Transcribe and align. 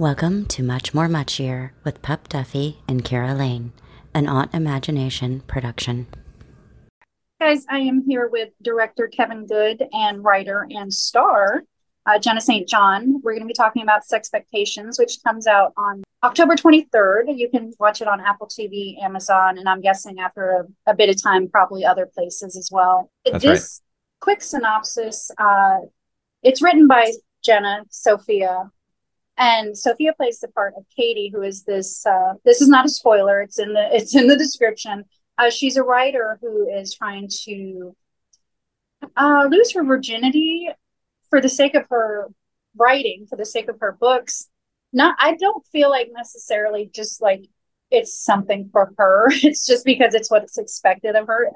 Welcome 0.00 0.46
to 0.46 0.62
Much 0.62 0.94
More 0.94 1.08
Muchier 1.08 1.72
with 1.84 2.00
Pup 2.00 2.26
Duffy 2.26 2.78
and 2.88 3.04
Keira 3.04 3.36
Lane, 3.36 3.74
an 4.14 4.24
Autimagination 4.24 5.46
production. 5.46 6.06
Guys, 7.38 7.66
I 7.68 7.80
am 7.80 8.02
here 8.08 8.26
with 8.26 8.48
director 8.62 9.08
Kevin 9.08 9.46
Good 9.46 9.86
and 9.92 10.24
writer 10.24 10.66
and 10.70 10.90
star 10.90 11.64
uh, 12.06 12.18
Jenna 12.18 12.40
St. 12.40 12.66
John. 12.66 13.20
We're 13.22 13.32
going 13.32 13.42
to 13.42 13.46
be 13.46 13.52
talking 13.52 13.82
about 13.82 14.00
Sexpectations, 14.10 14.98
which 14.98 15.22
comes 15.22 15.46
out 15.46 15.74
on 15.76 16.02
October 16.22 16.54
23rd. 16.56 17.36
You 17.36 17.50
can 17.50 17.74
watch 17.78 18.00
it 18.00 18.08
on 18.08 18.22
Apple 18.22 18.48
TV, 18.48 18.98
Amazon, 19.02 19.58
and 19.58 19.68
I'm 19.68 19.82
guessing 19.82 20.18
after 20.18 20.66
a, 20.86 20.92
a 20.92 20.94
bit 20.94 21.10
of 21.10 21.22
time, 21.22 21.46
probably 21.46 21.84
other 21.84 22.06
places 22.06 22.56
as 22.56 22.70
well. 22.72 23.10
That's 23.26 23.44
this 23.44 23.82
quick 24.20 24.40
synopsis 24.40 25.30
uh, 25.36 25.80
it's 26.42 26.62
written 26.62 26.86
by 26.86 27.12
Jenna 27.44 27.82
Sophia. 27.90 28.70
And 29.40 29.76
Sophia 29.76 30.12
plays 30.12 30.38
the 30.38 30.48
part 30.48 30.74
of 30.76 30.84
Katie, 30.94 31.30
who 31.34 31.40
is 31.40 31.64
this. 31.64 32.04
Uh, 32.04 32.34
this 32.44 32.60
is 32.60 32.68
not 32.68 32.84
a 32.84 32.90
spoiler. 32.90 33.40
It's 33.40 33.58
in 33.58 33.72
the. 33.72 33.88
It's 33.90 34.14
in 34.14 34.26
the 34.26 34.36
description. 34.36 35.06
Uh, 35.38 35.48
she's 35.48 35.78
a 35.78 35.82
writer 35.82 36.38
who 36.42 36.68
is 36.68 36.94
trying 36.94 37.26
to 37.44 37.96
uh, 39.16 39.48
lose 39.50 39.72
her 39.72 39.82
virginity 39.82 40.68
for 41.30 41.40
the 41.40 41.48
sake 41.48 41.74
of 41.74 41.86
her 41.88 42.28
writing, 42.76 43.26
for 43.30 43.36
the 43.36 43.46
sake 43.46 43.68
of 43.70 43.80
her 43.80 43.96
books. 43.98 44.50
Not, 44.92 45.16
I 45.18 45.36
don't 45.36 45.66
feel 45.68 45.88
like 45.88 46.10
necessarily 46.12 46.90
just 46.92 47.22
like 47.22 47.46
it's 47.90 48.22
something 48.22 48.68
for 48.70 48.92
her. 48.98 49.28
It's 49.42 49.66
just 49.66 49.86
because 49.86 50.14
it's 50.14 50.30
what's 50.30 50.58
expected 50.58 51.16
of 51.16 51.28
her. 51.28 51.50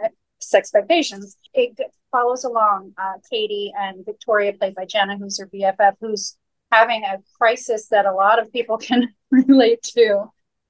Expectations. 0.54 1.36
It 1.52 1.78
follows 2.10 2.44
along 2.44 2.92
uh, 2.98 3.14
Katie 3.30 3.72
and 3.78 4.04
Victoria, 4.04 4.52
played 4.52 4.74
by 4.74 4.84
Jenna, 4.84 5.16
who's 5.16 5.38
her 5.38 5.46
BFF, 5.46 5.94
who's 6.00 6.36
having 6.74 7.04
a 7.04 7.18
crisis 7.38 7.88
that 7.88 8.06
a 8.06 8.12
lot 8.12 8.38
of 8.38 8.52
people 8.52 8.78
can 8.88 9.08
relate 9.30 9.82
to. 9.82 10.24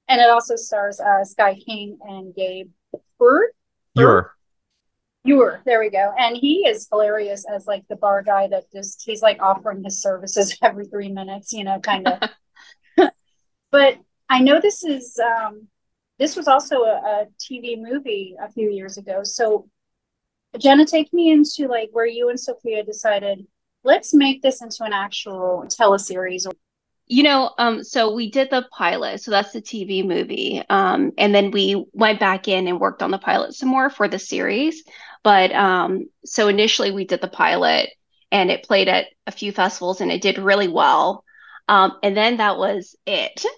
And 0.07 0.21
it 0.21 0.29
also 0.29 0.55
stars 0.55 0.99
uh, 0.99 1.23
Sky 1.23 1.55
King 1.55 1.97
and 2.03 2.33
Gabe 2.35 2.69
Bird. 3.17 3.49
You're 3.95 4.35
Ewer, 5.25 5.61
there 5.65 5.79
we 5.79 5.89
go. 5.89 6.13
And 6.19 6.37
he 6.37 6.67
is 6.67 6.87
hilarious 6.91 7.45
as 7.51 7.65
like 7.65 7.83
the 7.89 7.95
bar 7.95 8.21
guy 8.21 8.47
that 8.49 8.71
just 8.71 9.01
he's 9.03 9.23
like 9.23 9.41
offering 9.41 9.83
his 9.83 9.99
services 9.99 10.55
every 10.61 10.85
three 10.85 11.11
minutes, 11.11 11.51
you 11.51 11.63
know, 11.63 11.79
kind 11.79 12.07
of. 12.07 12.29
but 13.71 13.97
I 14.29 14.41
know 14.41 14.61
this 14.61 14.83
is 14.83 15.19
um 15.19 15.67
this 16.19 16.35
was 16.35 16.47
also 16.47 16.83
a, 16.83 16.95
a 16.97 17.25
TV 17.39 17.75
movie 17.75 18.35
a 18.39 18.51
few 18.51 18.69
years 18.69 18.97
ago. 18.99 19.21
So 19.23 19.67
Jenna, 20.59 20.85
take 20.85 21.11
me 21.11 21.31
into 21.31 21.67
like 21.67 21.89
where 21.91 22.05
you 22.05 22.29
and 22.29 22.39
Sophia 22.39 22.83
decided, 22.83 23.47
let's 23.85 24.13
make 24.13 24.41
this 24.41 24.61
into 24.61 24.83
an 24.83 24.93
actual 24.93 25.65
teleseries. 25.67 26.45
You 27.07 27.23
know, 27.23 27.51
um, 27.59 27.83
so 27.83 28.13
we 28.13 28.31
did 28.31 28.49
the 28.49 28.67
pilot, 28.71 29.21
so 29.21 29.29
that's 29.29 29.51
the 29.51 29.61
TV 29.61 30.05
movie. 30.05 30.63
Um, 30.69 31.11
and 31.17 31.33
then 31.33 31.51
we 31.51 31.85
went 31.93 32.19
back 32.19 32.47
in 32.47 32.67
and 32.67 32.79
worked 32.79 33.03
on 33.03 33.11
the 33.11 33.19
pilot 33.19 33.53
some 33.53 33.69
more 33.69 33.89
for 33.91 34.07
the 34.07 34.19
series. 34.19 34.83
But 35.23 35.51
um, 35.53 36.05
so 36.25 36.47
initially 36.47 36.91
we 36.91 37.05
did 37.05 37.21
the 37.21 37.27
pilot 37.27 37.89
and 38.31 38.49
it 38.51 38.63
played 38.63 38.87
at 38.87 39.07
a 39.27 39.31
few 39.31 39.51
festivals 39.51 40.01
and 40.01 40.11
it 40.11 40.21
did 40.21 40.39
really 40.39 40.67
well. 40.67 41.23
Um, 41.67 41.97
and 42.03 42.17
then 42.17 42.37
that 42.37 42.57
was 42.57 42.95
it. 43.05 43.45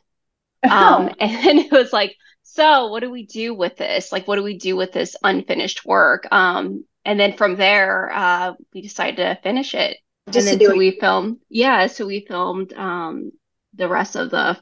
Um, 0.69 1.11
and 1.19 1.31
then 1.31 1.59
it 1.59 1.71
was 1.71 1.93
like, 1.93 2.15
so 2.41 2.87
what 2.87 3.01
do 3.01 3.11
we 3.11 3.25
do 3.25 3.53
with 3.53 3.77
this? 3.77 4.11
Like, 4.11 4.27
what 4.27 4.35
do 4.37 4.43
we 4.43 4.57
do 4.57 4.75
with 4.75 4.91
this 4.91 5.15
unfinished 5.23 5.85
work? 5.85 6.27
Um, 6.31 6.83
and 7.05 7.17
then 7.17 7.37
from 7.37 7.55
there, 7.55 8.11
uh, 8.11 8.53
we 8.73 8.81
decided 8.81 9.17
to 9.17 9.39
finish 9.41 9.75
it. 9.75 9.97
Just 10.31 10.47
and 10.47 10.47
to 10.47 10.57
then 10.57 10.57
do 10.57 10.67
so 10.67 10.71
it. 10.71 10.77
we 10.77 10.91
filmed, 10.99 11.37
yeah. 11.49 11.87
So 11.87 12.05
we 12.05 12.25
filmed 12.27 12.73
um, 12.73 13.31
the 13.73 13.87
rest 13.87 14.15
of 14.15 14.29
the 14.31 14.57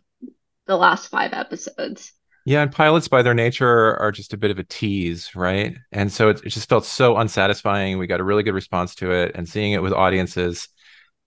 the 0.68 0.78
last 0.78 1.08
five 1.10 1.34
episodes. 1.34 2.12
yeah, 2.46 2.62
and 2.62 2.72
pilots 2.72 3.08
by 3.08 3.24
their 3.24 3.34
nature 3.34 3.98
are 3.98 4.12
just 4.12 4.34
a 4.34 4.38
bit 4.38 4.52
of 4.52 4.60
a 4.60 4.64
tease, 4.64 5.36
right? 5.36 5.76
And 5.92 6.12
so 6.12 6.30
it, 6.30 6.42
it 6.46 6.50
just 6.50 6.70
felt 6.70 6.86
so 6.86 7.18
unsatisfying. 7.18 7.98
We 7.98 8.08
got 8.08 8.20
a 8.20 8.24
really 8.24 8.44
good 8.44 8.54
response 8.54 8.96
to 8.96 9.12
it, 9.12 9.32
and 9.36 9.50
seeing 9.50 9.74
it 9.74 9.82
with 9.82 9.94
audiences 9.94 10.68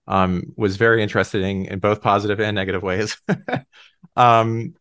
um, 0.07 0.43
was 0.55 0.77
very 0.77 1.03
interesting 1.03 1.65
in 1.65 1.79
both 1.79 2.01
positive 2.01 2.39
and 2.39 2.55
negative 2.55 2.83
ways. 2.83 3.17
um, 4.15 4.75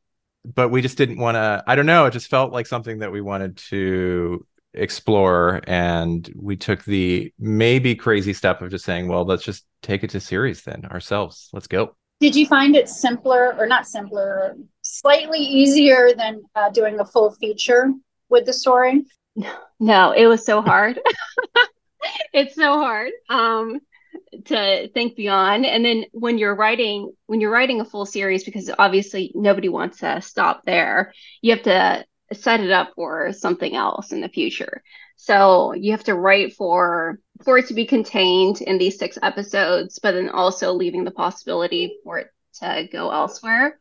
but 0.45 0.71
we 0.71 0.81
just 0.83 0.97
didn't 0.99 1.19
want 1.19 1.35
to. 1.35 1.65
I 1.67 1.75
don't 1.75 1.87
know. 1.87 2.07
It 2.07 2.13
just 2.13 2.31
felt 2.31 2.53
like 2.53 2.67
something 2.67 3.01
that 3.01 3.13
we 3.13 3.21
wanted 3.21 3.57
to 3.69 4.47
explore, 4.78 5.61
and 5.66 6.31
we 6.37 6.56
took 6.56 6.84
the 6.84 7.33
maybe 7.39 7.94
crazy 7.94 8.33
step 8.33 8.62
of 8.62 8.71
just 8.71 8.84
saying, 8.84 9.09
"Well, 9.09 9.25
let's 9.25 9.44
just 9.44 9.66
take 9.83 10.05
it 10.05 10.11
to 10.11 10.21
series 10.21 10.62
then 10.62 10.84
ourselves. 10.87 11.50
Let's 11.53 11.66
go." 11.66 11.97
Did 12.21 12.34
you 12.34 12.47
find 12.47 12.75
it 12.75 12.88
simpler 12.88 13.55
or 13.59 13.67
not 13.67 13.87
simpler, 13.87 14.56
slightly 14.83 15.38
easier 15.38 16.11
than 16.17 16.43
uh, 16.55 16.71
doing 16.71 16.99
a 16.99 17.05
full 17.05 17.31
feature 17.33 17.93
with 18.28 18.44
the 18.44 18.53
story? 18.53 19.05
No, 19.78 20.11
it 20.11 20.27
was 20.27 20.44
so 20.44 20.61
hard. 20.61 21.00
it's 22.33 22.56
so 22.56 22.78
hard 22.78 23.12
um, 23.28 23.81
to 24.47 24.88
think 24.88 25.17
beyond. 25.17 25.65
And 25.65 25.84
then 25.84 26.06
when 26.12 26.38
you're 26.38 26.55
writing, 26.55 27.12
when 27.27 27.41
you're 27.41 27.53
writing 27.53 27.81
a 27.81 27.84
full 27.84 28.06
series, 28.06 28.44
because 28.44 28.71
obviously 28.78 29.31
nobody 29.34 29.69
wants 29.69 29.99
to 29.99 30.21
stop 30.21 30.62
there, 30.65 31.12
you 31.41 31.53
have 31.53 31.62
to 31.65 32.05
set 32.33 32.61
it 32.61 32.71
up 32.71 32.93
for 32.94 33.33
something 33.33 33.75
else 33.75 34.12
in 34.12 34.21
the 34.21 34.28
future. 34.28 34.83
So 35.16 35.72
you 35.75 35.93
have 35.93 36.05
to 36.05 36.15
write 36.15 36.55
for 36.55 37.19
for 37.44 37.59
it 37.59 37.66
to 37.69 37.75
be 37.75 37.87
contained 37.87 38.61
in 38.61 38.78
these 38.78 38.99
six 38.99 39.19
episodes, 39.22 39.99
but 40.03 40.12
then 40.12 40.28
also 40.28 40.72
leaving 40.72 41.05
the 41.05 41.11
possibility 41.11 41.99
for 42.05 42.19
it 42.19 42.28
to 42.61 42.88
go 42.91 43.11
elsewhere. 43.11 43.78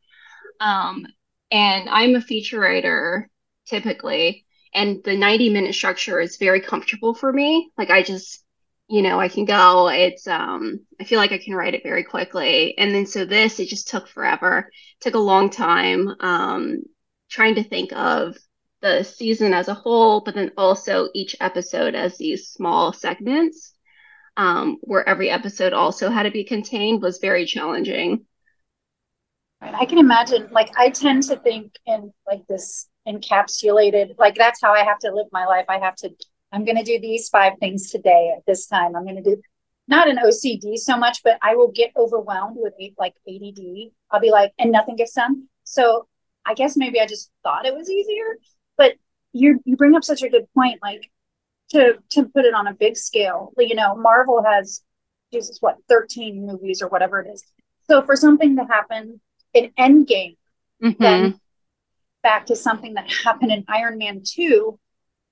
Um, 0.60 1.06
and 1.52 1.90
I'm 1.90 2.16
a 2.16 2.22
feature 2.22 2.60
writer 2.60 3.30
typically, 3.66 4.46
and 4.74 5.04
the 5.04 5.18
90 5.18 5.50
minute 5.50 5.76
structure 5.76 6.20
is 6.20 6.38
very 6.38 6.62
comfortable 6.62 7.14
for 7.14 7.32
me. 7.32 7.72
Like 7.78 7.90
I 7.90 8.04
just, 8.04 8.44
you 8.88 9.02
know, 9.02 9.20
I 9.20 9.28
can 9.28 9.46
go. 9.46 9.90
It's 9.90 10.28
um, 10.28 10.82
I 11.00 11.04
feel 11.04 11.20
like 11.20 11.32
I 11.32 11.38
can 11.38 11.56
write 11.56 11.74
it 11.74 11.84
very 11.84 12.04
quickly. 12.04 12.78
And 12.78 12.94
then 12.94 13.06
so 13.06 13.26
this, 13.26 13.60
it 13.60 13.70
just 13.70 13.90
took 13.90 14.08
forever. 14.08 14.70
took 15.02 15.16
a 15.16 15.20
long 15.20 15.50
time. 15.50 16.10
Um, 16.20 16.84
trying 17.30 17.56
to 17.56 17.64
think 17.64 17.92
of 17.94 18.38
the 18.82 19.04
season 19.04 19.54
as 19.54 19.68
a 19.68 19.74
whole, 19.74 20.22
but 20.22 20.36
then 20.36 20.52
also 20.58 21.10
each 21.14 21.36
episode 21.40 21.96
as 21.96 22.18
these 22.18 22.50
small 22.50 22.94
segments, 22.94 23.74
um, 24.38 24.78
where 24.82 25.08
every 25.08 25.30
episode 25.30 25.74
also 25.74 26.10
had 26.10 26.24
to 26.24 26.32
be 26.32 26.44
contained 26.44 27.02
was 27.02 27.18
very 27.18 27.46
challenging. 27.46 28.26
I 29.60 29.86
can 29.86 29.98
imagine, 29.98 30.50
like, 30.52 30.70
I 30.78 30.90
tend 30.92 31.24
to 31.24 31.36
think 31.38 31.74
in 31.88 32.14
like 32.28 32.46
this 32.48 32.88
encapsulated, 33.08 34.16
like, 34.20 34.36
that's 34.36 34.62
how 34.62 34.74
I 34.74 34.84
have 34.84 35.00
to 35.00 35.12
live 35.12 35.28
my 35.32 35.46
life. 35.46 35.66
I 35.68 35.80
have 35.80 35.96
to, 35.98 36.12
I'm 36.52 36.64
going 36.64 36.78
to 36.78 36.84
do 36.84 37.00
these 37.00 37.30
five 37.30 37.54
things 37.60 37.90
today 37.90 38.34
at 38.38 38.46
this 38.46 38.68
time. 38.68 38.96
I'm 38.96 39.04
going 39.04 39.16
to 39.16 39.24
do 39.24 39.42
not 39.88 40.08
an 40.08 40.18
OCD 40.18 40.78
so 40.78 40.98
much, 40.98 41.24
but 41.24 41.40
I 41.42 41.56
will 41.56 41.72
get 41.72 41.92
overwhelmed 41.98 42.58
with 42.60 42.74
like 43.00 43.14
ADD. 43.28 43.92
I'll 44.12 44.20
be 44.20 44.32
like, 44.32 44.52
and 44.60 44.72
nothing 44.72 44.96
gets 44.96 45.14
done. 45.14 45.48
So 45.64 46.08
I 46.48 46.54
guess 46.54 46.78
maybe 46.78 47.00
I 47.00 47.06
just 47.06 47.30
thought 47.44 47.66
it 47.66 47.76
was 47.76 47.90
easier, 47.90 48.38
but 48.78 48.94
you 49.34 49.60
you 49.66 49.76
bring 49.76 49.96
up 49.96 50.04
such 50.04 50.24
a 50.24 50.30
good 50.30 50.48
point, 50.54 50.80
like 50.82 51.12
to 51.70 51.98
to 52.12 52.26
put 52.26 52.46
it 52.46 52.54
on 52.54 52.68
a 52.68 52.74
big 52.74 52.96
scale. 52.98 53.52
You 53.58 53.76
know, 53.76 53.96
Marvel 53.96 54.44
has 54.44 54.82
Jesus, 55.32 55.58
what, 55.60 55.78
13 55.90 56.46
movies 56.46 56.82
or 56.82 56.88
whatever 56.88 57.20
it 57.20 57.30
is. 57.30 57.44
So 57.90 58.02
for 58.02 58.16
something 58.16 58.56
to 58.56 58.64
happen 58.64 59.20
in 59.54 59.72
Endgame, 59.78 60.38
Mhm. 60.82 60.98
then 60.98 61.40
back 62.24 62.46
to 62.46 62.56
something 62.56 62.94
that 62.94 63.12
happened 63.12 63.52
in 63.52 63.66
Iron 63.68 63.98
Man 63.98 64.22
2, 64.24 64.80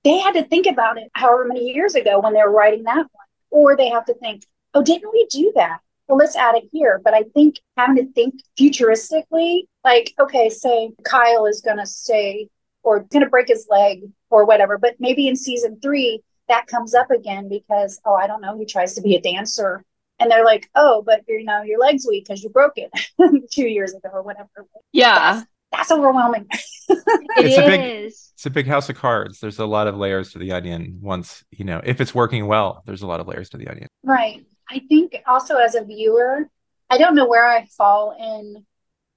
they 0.04 0.18
had 0.18 0.34
to 0.34 0.44
think 0.44 0.66
about 0.66 0.98
it 0.98 1.10
however 1.14 1.46
many 1.46 1.72
years 1.72 1.94
ago 1.94 2.20
when 2.20 2.34
they 2.34 2.42
were 2.42 2.50
writing 2.50 2.84
that 2.84 2.96
one. 2.96 3.26
Or 3.50 3.76
they 3.76 3.88
have 3.88 4.04
to 4.06 4.14
think, 4.14 4.44
oh, 4.74 4.82
didn't 4.82 5.12
we 5.12 5.26
do 5.26 5.52
that? 5.54 5.80
Well, 6.08 6.18
let's 6.18 6.36
add 6.36 6.54
it 6.56 6.64
here. 6.72 7.00
But 7.02 7.14
I 7.14 7.22
think 7.34 7.56
having 7.76 7.96
to 7.96 8.12
think 8.12 8.34
futuristically, 8.58 9.62
like, 9.84 10.14
okay, 10.20 10.48
say 10.50 10.90
Kyle 11.04 11.46
is 11.46 11.60
going 11.60 11.78
to 11.78 11.86
say, 11.86 12.48
or 12.82 13.00
going 13.00 13.24
to 13.24 13.30
break 13.30 13.48
his 13.48 13.66
leg 13.68 14.02
or 14.30 14.44
whatever, 14.44 14.78
but 14.78 14.94
maybe 15.00 15.26
in 15.26 15.34
season 15.36 15.78
three, 15.82 16.20
that 16.48 16.66
comes 16.68 16.94
up 16.94 17.10
again 17.10 17.48
because, 17.48 18.00
oh, 18.04 18.14
I 18.14 18.26
don't 18.28 18.40
know, 18.40 18.56
he 18.56 18.64
tries 18.64 18.94
to 18.94 19.00
be 19.02 19.16
a 19.16 19.20
dancer. 19.20 19.84
And 20.18 20.30
they're 20.30 20.44
like, 20.44 20.70
oh, 20.74 21.02
but 21.04 21.22
you 21.28 21.44
know, 21.44 21.62
your 21.62 21.78
leg's 21.80 22.06
weak 22.08 22.26
because 22.26 22.42
you 22.42 22.48
broke 22.48 22.74
it 22.76 22.90
two 23.50 23.66
years 23.66 23.92
ago 23.92 24.08
or 24.12 24.22
whatever. 24.22 24.48
Yeah, 24.92 25.42
That's 25.72 25.90
overwhelming. 25.90 26.46
it 26.50 26.58
It's 27.36 27.58
a 27.58 27.66
big- 27.66 27.80
It's 27.80 28.46
a 28.46 28.50
big 28.50 28.66
house 28.66 28.88
of 28.88 28.96
cards. 28.96 29.40
There's 29.40 29.58
a 29.58 29.66
lot 29.66 29.88
of 29.88 29.96
layers 29.96 30.32
to 30.32 30.38
the 30.38 30.52
onion. 30.52 31.00
Once 31.02 31.44
you 31.50 31.64
know, 31.64 31.80
if 31.84 32.00
it's 32.00 32.14
working 32.14 32.46
well, 32.46 32.82
there's 32.86 33.02
a 33.02 33.06
lot 33.06 33.20
of 33.20 33.26
layers 33.26 33.50
to 33.50 33.56
the 33.58 33.68
onion. 33.68 33.88
Right. 34.02 34.46
I 34.68 34.80
think 34.88 35.16
also 35.26 35.56
as 35.56 35.74
a 35.74 35.84
viewer, 35.84 36.48
I 36.90 36.98
don't 36.98 37.14
know 37.14 37.26
where 37.26 37.46
I 37.46 37.66
fall 37.66 38.16
in, 38.18 38.64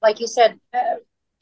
like 0.01 0.19
you 0.19 0.27
said, 0.27 0.59
uh, 0.73 0.95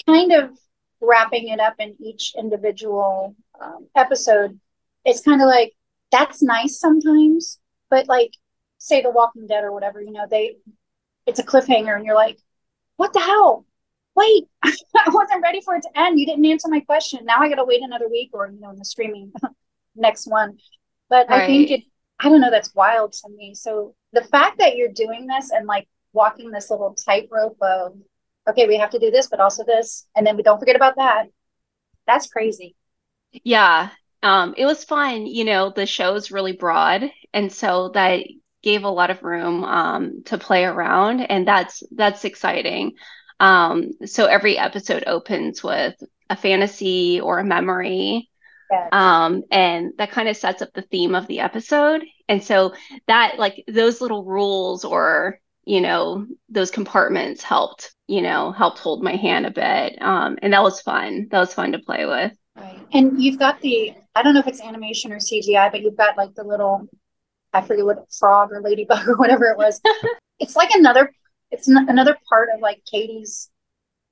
kind 0.05 0.31
of 0.33 0.57
wrapping 1.01 1.49
it 1.49 1.59
up 1.59 1.75
in 1.79 1.95
each 1.99 2.33
individual 2.37 3.35
um, 3.61 3.87
episode. 3.95 4.59
It's 5.05 5.21
kind 5.21 5.41
of 5.41 5.47
like 5.47 5.73
that's 6.11 6.41
nice 6.41 6.79
sometimes, 6.79 7.59
but 7.89 8.07
like 8.07 8.31
say 8.77 9.01
The 9.01 9.11
Walking 9.11 9.47
Dead 9.47 9.63
or 9.63 9.71
whatever, 9.71 10.01
you 10.01 10.11
know, 10.11 10.25
they 10.29 10.57
it's 11.25 11.39
a 11.39 11.43
cliffhanger 11.43 11.95
and 11.95 12.05
you're 12.05 12.15
like, 12.15 12.37
what 12.95 13.13
the 13.13 13.19
hell? 13.19 13.65
Wait, 14.15 14.45
I 14.63 14.73
wasn't 15.07 15.43
ready 15.43 15.61
for 15.61 15.75
it 15.75 15.83
to 15.83 15.99
end. 15.99 16.19
You 16.19 16.25
didn't 16.25 16.45
answer 16.45 16.69
my 16.69 16.79
question. 16.79 17.25
Now 17.25 17.39
I 17.39 17.49
got 17.49 17.55
to 17.55 17.65
wait 17.65 17.83
another 17.83 18.09
week 18.09 18.31
or, 18.33 18.47
you 18.47 18.59
know, 18.59 18.71
in 18.71 18.77
the 18.77 18.85
streaming 18.85 19.31
next 19.95 20.25
one. 20.27 20.57
But 21.09 21.27
right. 21.29 21.43
I 21.43 21.47
think 21.47 21.71
it, 21.71 21.83
I 22.19 22.29
don't 22.29 22.41
know, 22.41 22.51
that's 22.51 22.73
wild 22.73 23.13
to 23.13 23.29
me. 23.29 23.53
So 23.53 23.95
the 24.13 24.23
fact 24.23 24.57
that 24.59 24.75
you're 24.75 24.91
doing 24.91 25.27
this 25.27 25.51
and 25.51 25.67
like 25.67 25.87
walking 26.13 26.51
this 26.51 26.69
little 26.71 26.95
tightrope 26.95 27.57
of, 27.61 27.95
okay, 28.49 28.67
we 28.67 28.77
have 28.77 28.89
to 28.91 28.99
do 28.99 29.11
this, 29.11 29.27
but 29.27 29.39
also 29.39 29.63
this, 29.63 30.07
and 30.15 30.25
then 30.25 30.35
we 30.35 30.43
don't 30.43 30.59
forget 30.59 30.75
about 30.75 30.95
that. 30.95 31.27
That's 32.07 32.27
crazy. 32.27 32.75
Yeah. 33.43 33.89
Um, 34.23 34.55
it 34.57 34.65
was 34.65 34.83
fun. 34.83 35.27
You 35.27 35.45
know, 35.45 35.69
the 35.69 35.85
show 35.85 36.15
is 36.15 36.31
really 36.31 36.53
broad. 36.53 37.11
And 37.33 37.51
so 37.51 37.89
that 37.89 38.23
gave 38.63 38.83
a 38.83 38.89
lot 38.89 39.11
of 39.11 39.23
room 39.23 39.63
um, 39.63 40.23
to 40.25 40.37
play 40.37 40.65
around. 40.65 41.21
And 41.21 41.47
that's 41.47 41.83
that's 41.91 42.25
exciting. 42.25 42.93
Um, 43.39 43.91
so 44.05 44.25
every 44.25 44.57
episode 44.57 45.03
opens 45.05 45.63
with 45.63 45.95
a 46.29 46.35
fantasy 46.35 47.19
or 47.21 47.37
a 47.37 47.43
memory. 47.43 48.29
Yeah. 48.71 48.89
Um, 48.91 49.43
and 49.51 49.93
that 49.97 50.11
kind 50.11 50.27
of 50.27 50.37
sets 50.37 50.61
up 50.61 50.73
the 50.73 50.81
theme 50.81 51.15
of 51.15 51.27
the 51.27 51.39
episode. 51.39 52.03
And 52.27 52.43
so 52.43 52.73
that 53.07 53.39
like 53.39 53.63
those 53.67 54.01
little 54.01 54.25
rules 54.25 54.83
or 54.83 55.39
you 55.65 55.81
know 55.81 56.25
those 56.49 56.71
compartments 56.71 57.43
helped 57.43 57.93
you 58.07 58.21
know 58.21 58.51
helped 58.51 58.79
hold 58.79 59.03
my 59.03 59.15
hand 59.15 59.45
a 59.45 59.51
bit. 59.51 60.01
Um, 60.01 60.37
and 60.41 60.53
that 60.53 60.63
was 60.63 60.81
fun. 60.81 61.27
That 61.31 61.39
was 61.39 61.53
fun 61.53 61.71
to 61.73 61.79
play 61.79 62.05
with. 62.05 62.33
Right. 62.55 62.79
And 62.93 63.21
you've 63.21 63.39
got 63.39 63.61
the 63.61 63.93
i 64.15 64.23
don't 64.23 64.33
know 64.33 64.39
if 64.39 64.47
it's 64.47 64.61
animation 64.61 65.11
or 65.11 65.17
cgi 65.17 65.71
but 65.71 65.81
you've 65.81 65.95
got 65.95 66.17
like 66.17 66.33
the 66.33 66.43
little 66.43 66.87
i 67.53 67.61
forget 67.61 67.85
what 67.85 68.11
frog 68.11 68.51
or 68.51 68.61
ladybug 68.61 69.07
or 69.07 69.15
whatever 69.17 69.45
it 69.45 69.57
was. 69.57 69.81
It's 70.39 70.55
like 70.55 70.69
another 70.71 71.11
it's 71.49 71.67
n- 71.67 71.87
another 71.89 72.15
part 72.29 72.49
of 72.53 72.61
like 72.61 72.83
katie's 72.89 73.49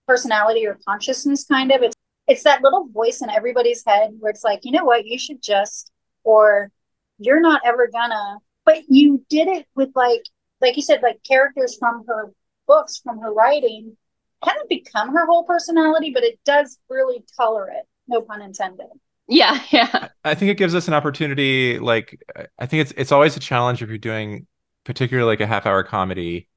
personality 0.08 0.66
or 0.66 0.78
consciousness 0.88 1.46
kind 1.46 1.72
of. 1.72 1.82
It's 1.82 1.96
it's 2.28 2.44
that 2.44 2.62
little 2.62 2.88
voice 2.88 3.22
in 3.22 3.30
everybody's 3.30 3.84
head 3.86 4.12
where 4.20 4.32
it's 4.32 4.44
like 4.44 4.62
you 4.64 4.72
know 4.72 4.86
what 4.86 5.06
you 5.06 5.18
should 5.18 5.42
just 5.42 5.92
or 6.24 6.72
you're 7.20 7.42
not 7.42 7.62
ever 7.66 7.88
gonna 7.88 8.38
but 8.66 8.84
you 8.90 9.24
did 9.30 9.48
it 9.48 9.66
with 9.76 9.90
like 9.96 10.24
like 10.62 10.76
you 10.76 10.82
said 10.82 11.02
like 11.02 11.20
characters 11.28 11.78
from 11.78 12.04
her 12.08 12.32
books 12.68 13.00
from 13.04 13.20
her 13.20 13.34
writing 13.34 13.96
kind 14.44 14.58
of 14.62 14.68
become 14.68 15.14
her 15.14 15.26
whole 15.26 15.44
personality 15.44 16.12
but 16.14 16.24
it 16.24 16.40
does 16.46 16.78
really 16.90 17.24
color 17.38 17.70
it 17.70 17.86
no 18.08 18.22
pun 18.22 18.42
intended. 18.42 18.88
Yeah 19.28 19.60
yeah. 19.72 20.10
I 20.24 20.36
think 20.36 20.52
it 20.52 20.58
gives 20.58 20.76
us 20.76 20.88
an 20.88 20.94
opportunity 20.94 21.80
like 21.80 22.22
i 22.60 22.66
think 22.66 22.82
it's 22.82 22.94
it's 22.98 23.12
always 23.12 23.36
a 23.38 23.40
challenge 23.40 23.82
if 23.82 23.90
you're 23.90 23.98
doing 23.98 24.48
particularly 24.84 25.28
like 25.28 25.42
a 25.42 25.48
half 25.48 25.66
hour 25.66 25.84
comedy 25.84 26.48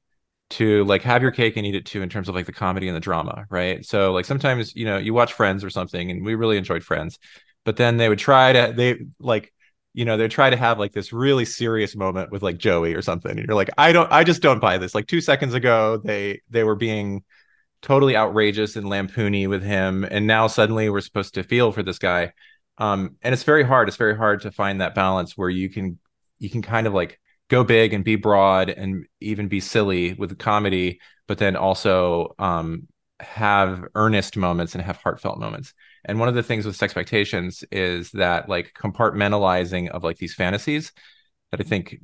to 0.49 0.83
like 0.85 1.01
have 1.03 1.21
your 1.21 1.31
cake 1.31 1.57
and 1.57 1.65
eat 1.65 1.75
it 1.75 1.85
too 1.85 2.01
in 2.01 2.09
terms 2.09 2.27
of 2.27 2.35
like 2.35 2.45
the 2.45 2.51
comedy 2.51 2.87
and 2.87 2.95
the 2.95 3.01
drama 3.01 3.45
right 3.49 3.85
so 3.85 4.11
like 4.11 4.25
sometimes 4.25 4.75
you 4.75 4.85
know 4.85 4.97
you 4.97 5.13
watch 5.13 5.33
friends 5.33 5.63
or 5.63 5.69
something 5.69 6.09
and 6.09 6.25
we 6.25 6.35
really 6.35 6.57
enjoyed 6.57 6.83
friends 6.83 7.19
but 7.65 7.77
then 7.77 7.97
they 7.97 8.09
would 8.09 8.19
try 8.19 8.53
to 8.53 8.73
they 8.75 8.97
like 9.19 9.53
you 9.93 10.05
know, 10.05 10.17
they 10.17 10.27
try 10.27 10.49
to 10.49 10.57
have 10.57 10.79
like 10.79 10.93
this 10.93 11.11
really 11.11 11.45
serious 11.45 11.95
moment 11.95 12.31
with 12.31 12.43
like 12.43 12.57
Joey 12.57 12.93
or 12.93 13.01
something. 13.01 13.31
And 13.31 13.45
you're 13.47 13.55
like, 13.55 13.71
I 13.77 13.91
don't, 13.91 14.11
I 14.11 14.23
just 14.23 14.41
don't 14.41 14.59
buy 14.59 14.77
this. 14.77 14.93
Like 14.93 15.07
two 15.07 15.21
seconds 15.21 15.53
ago, 15.53 15.97
they 15.97 16.41
they 16.49 16.63
were 16.63 16.75
being 16.75 17.23
totally 17.81 18.15
outrageous 18.15 18.75
and 18.75 18.85
lampoony 18.87 19.47
with 19.47 19.63
him, 19.63 20.03
and 20.03 20.27
now 20.27 20.47
suddenly 20.47 20.89
we're 20.89 21.01
supposed 21.01 21.33
to 21.35 21.43
feel 21.43 21.71
for 21.71 21.83
this 21.83 21.99
guy. 21.99 22.33
Um, 22.77 23.17
and 23.21 23.33
it's 23.33 23.43
very 23.43 23.63
hard. 23.63 23.87
It's 23.87 23.97
very 23.97 24.15
hard 24.15 24.41
to 24.41 24.51
find 24.51 24.81
that 24.81 24.95
balance 24.95 25.37
where 25.37 25.49
you 25.49 25.69
can 25.69 25.99
you 26.37 26.49
can 26.49 26.61
kind 26.61 26.87
of 26.87 26.93
like 26.93 27.19
go 27.49 27.63
big 27.63 27.93
and 27.93 28.03
be 28.03 28.15
broad 28.15 28.69
and 28.69 29.05
even 29.19 29.47
be 29.47 29.59
silly 29.59 30.13
with 30.13 30.29
the 30.29 30.35
comedy, 30.35 30.99
but 31.27 31.37
then 31.37 31.55
also 31.55 32.35
um, 32.39 32.87
have 33.19 33.85
earnest 33.95 34.37
moments 34.37 34.75
and 34.75 34.83
have 34.83 34.97
heartfelt 34.97 35.39
moments. 35.39 35.73
And 36.05 36.19
one 36.19 36.29
of 36.29 36.35
the 36.35 36.43
things 36.43 36.65
with 36.65 36.81
expectations 36.81 37.63
is 37.71 38.11
that 38.11 38.47
like 38.47 38.73
compartmentalizing 38.73 39.89
of 39.89 40.03
like 40.03 40.17
these 40.17 40.33
fantasies 40.33 40.91
that 41.51 41.59
I 41.59 41.63
think 41.63 41.99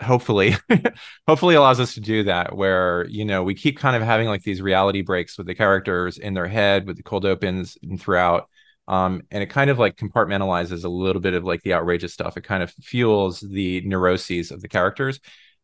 hopefully 0.00 0.54
hopefully 1.26 1.56
allows 1.56 1.80
us 1.80 1.94
to 1.94 2.00
do 2.00 2.22
that 2.22 2.54
where 2.56 3.04
you 3.08 3.24
know 3.24 3.42
we 3.42 3.54
keep 3.54 3.78
kind 3.78 3.96
of 3.96 4.02
having 4.02 4.28
like 4.28 4.44
these 4.44 4.62
reality 4.62 5.02
breaks 5.02 5.36
with 5.36 5.46
the 5.46 5.54
characters 5.56 6.18
in 6.18 6.34
their 6.34 6.46
head 6.46 6.86
with 6.86 6.96
the 6.96 7.02
cold 7.02 7.24
opens 7.24 7.76
and 7.82 8.00
throughout 8.00 8.48
um, 8.88 9.22
and 9.30 9.42
it 9.42 9.46
kind 9.46 9.70
of 9.70 9.78
like 9.78 9.96
compartmentalizes 9.96 10.84
a 10.84 10.88
little 10.88 11.22
bit 11.22 11.34
of 11.34 11.44
like 11.44 11.62
the 11.62 11.74
outrageous 11.74 12.12
stuff 12.12 12.36
it 12.36 12.42
kind 12.42 12.62
of 12.62 12.72
fuels 12.82 13.40
the 13.40 13.80
neuroses 13.82 14.50
of 14.50 14.60
the 14.60 14.68
characters 14.68 15.20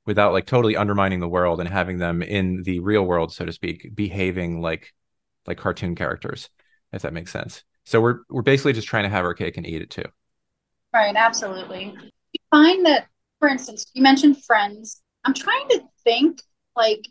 without 0.07 0.33
like 0.33 0.47
totally 0.47 0.77
undermining 0.77 1.19
the 1.19 1.29
world 1.29 1.59
and 1.61 1.69
having 1.69 1.99
them 1.99 2.23
in 2.23 2.63
the 2.63 2.79
real 2.81 3.03
world 3.03 3.33
so 3.33 3.45
to 3.45 3.53
speak 3.53 3.91
behaving 3.95 4.61
like 4.61 4.93
like 5.47 5.59
cartoon 5.59 5.95
characters 5.97 6.49
if 6.95 7.03
that 7.03 7.13
makes 7.13 7.33
sense. 7.33 7.65
So 7.85 8.01
we're 8.01 8.21
we're 8.31 8.43
basically 8.43 8.73
just 8.73 8.89
trying 8.89 9.05
to 9.05 9.11
have 9.11 9.25
our 9.25 9.35
cake 9.35 9.57
and 9.57 9.67
eat 9.67 9.83
it 9.83 9.91
too. 9.91 10.05
Right, 10.93 11.15
absolutely. 11.17 11.95
You 12.33 12.41
find 12.51 12.87
that, 12.87 13.09
for 13.41 13.49
instance, 13.49 13.87
you 13.95 14.03
mentioned 14.03 14.43
friends. 14.45 15.03
I'm 15.25 15.35
trying 15.35 15.69
to 15.71 15.83
think 16.05 16.41
like 16.77 17.07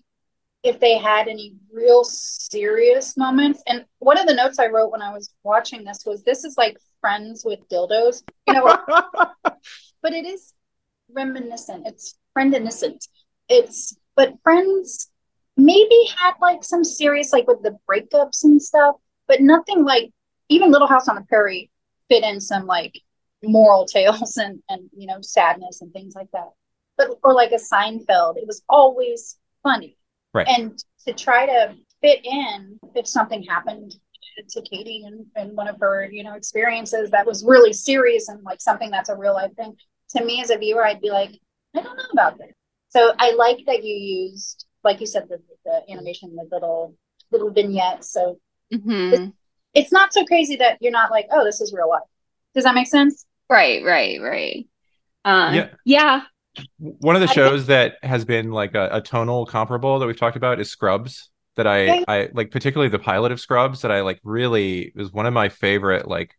if 0.64 0.80
they 0.80 0.98
had 0.98 1.28
any 1.28 1.56
real 1.72 2.04
serious 2.04 3.18
moments. 3.18 3.62
And 3.68 3.86
one 4.00 4.18
of 4.18 4.28
the 4.28 4.34
notes 4.34 4.60
I 4.60 4.68
wrote 4.68 4.92
when 4.92 5.02
I 5.02 5.14
was 5.14 5.34
watching 5.44 5.84
this 5.84 6.04
was 6.06 6.24
this 6.24 6.44
is 6.44 6.58
like 6.58 6.78
friends 7.02 7.44
with 7.46 7.68
dildos. 7.70 8.24
You 8.48 8.54
know 8.54 8.78
but 9.44 10.14
it 10.14 10.26
is 10.26 10.54
reminiscent. 11.10 11.86
It's 11.86 12.18
friend 12.34 12.54
innocent. 12.54 13.08
It's 13.50 13.96
but 14.16 14.34
friends 14.44 15.10
maybe 15.58 16.10
had 16.18 16.34
like 16.42 16.64
some 16.64 16.84
serious 16.84 17.32
like 17.32 17.48
with 17.48 17.62
the 17.62 17.78
breakups 17.88 18.44
and 18.44 18.60
stuff 18.60 18.96
but 19.28 19.40
nothing 19.40 19.84
like 19.84 20.12
even 20.50 20.72
Little 20.72 20.88
House 20.88 21.08
on 21.08 21.16
the 21.16 21.22
Prairie 21.22 21.70
fit 22.10 22.24
in 22.24 22.40
some 22.40 22.66
like 22.66 23.00
moral 23.44 23.86
tales 23.94 24.38
and 24.38 24.62
and 24.70 24.90
you 24.96 25.08
know 25.08 25.20
sadness 25.22 25.82
and 25.82 25.92
things 25.94 26.16
like 26.16 26.32
that. 26.32 26.50
But 26.98 27.10
or 27.24 27.34
like 27.34 27.52
a 27.52 27.56
Seinfeld, 27.56 28.38
it 28.38 28.48
was 28.48 28.64
always 28.70 29.38
funny. 29.64 29.98
Right. 30.34 30.48
And 30.48 30.78
to 31.06 31.14
try 31.14 31.46
to 31.46 31.76
fit 32.02 32.26
in 32.26 32.80
if 32.96 33.08
something 33.08 33.44
happened 33.44 33.96
to 34.50 34.62
Katie 34.62 35.04
and, 35.06 35.26
and 35.36 35.56
one 35.56 35.68
of 35.68 35.80
her, 35.80 36.10
you 36.12 36.24
know, 36.24 36.34
experiences 36.34 37.12
that 37.12 37.26
was 37.26 37.46
really 37.46 37.74
serious 37.74 38.30
and 38.30 38.44
like 38.44 38.62
something 38.62 38.90
that's 38.90 39.10
a 39.10 39.16
real 39.16 39.34
life 39.34 39.54
thing. 39.56 39.76
To 40.16 40.24
me 40.24 40.42
as 40.42 40.50
a 40.50 40.58
viewer, 40.58 40.86
I'd 40.86 41.02
be 41.02 41.12
like, 41.12 41.32
I 41.76 41.82
don't 41.82 41.98
know 41.98 42.04
about 42.12 42.38
this. 42.38 42.52
So 42.90 43.14
I 43.20 43.34
like 43.34 43.60
that 43.68 43.84
you 43.84 43.96
used, 43.96 44.66
like 44.84 45.00
you 45.00 45.08
said, 45.08 45.28
the, 45.30 45.40
the 45.66 45.82
animation, 45.92 46.36
the 46.36 46.48
little 46.52 46.96
little 47.32 47.52
vignettes. 47.52 48.12
So 48.12 48.40
Mm-hmm. 48.74 49.30
It's 49.74 49.92
not 49.92 50.14
so 50.14 50.24
crazy 50.26 50.56
that 50.58 50.78
you're 50.82 50.92
not 50.92 51.12
like, 51.12 51.28
oh, 51.32 51.44
this 51.44 51.62
is 51.62 51.74
real 51.74 51.90
life. 51.90 52.04
Does 52.54 52.64
that 52.64 52.76
make 52.76 52.88
sense? 52.88 53.26
Right, 53.50 53.84
right, 53.84 54.22
right. 54.22 54.68
Um, 55.26 55.56
yeah. 55.56 55.70
yeah. 55.86 56.22
One 56.78 57.16
of 57.16 57.22
the 57.22 57.28
shows 57.28 57.68
that 57.68 57.96
has 58.04 58.26
been 58.26 58.52
like 58.52 58.76
a, 58.76 58.90
a, 58.92 59.02
tonal 59.02 59.46
comparable 59.46 60.00
that 60.00 60.06
we've 60.06 60.20
talked 60.20 60.38
about 60.38 60.60
is 60.60 60.70
Scrubs. 60.70 61.30
That 61.56 61.68
I. 61.68 62.04
I 62.08 62.30
like 62.34 62.50
particularly 62.52 62.90
the 62.90 63.00
pilot 63.00 63.32
of 63.32 63.40
Scrubs 63.40 63.82
that 63.82 63.92
I 63.92 64.02
like 64.02 64.20
really 64.24 64.92
was 64.96 65.14
one 65.14 65.26
of 65.26 65.34
my 65.34 65.50
favorite 65.50 66.08
like 66.08 66.36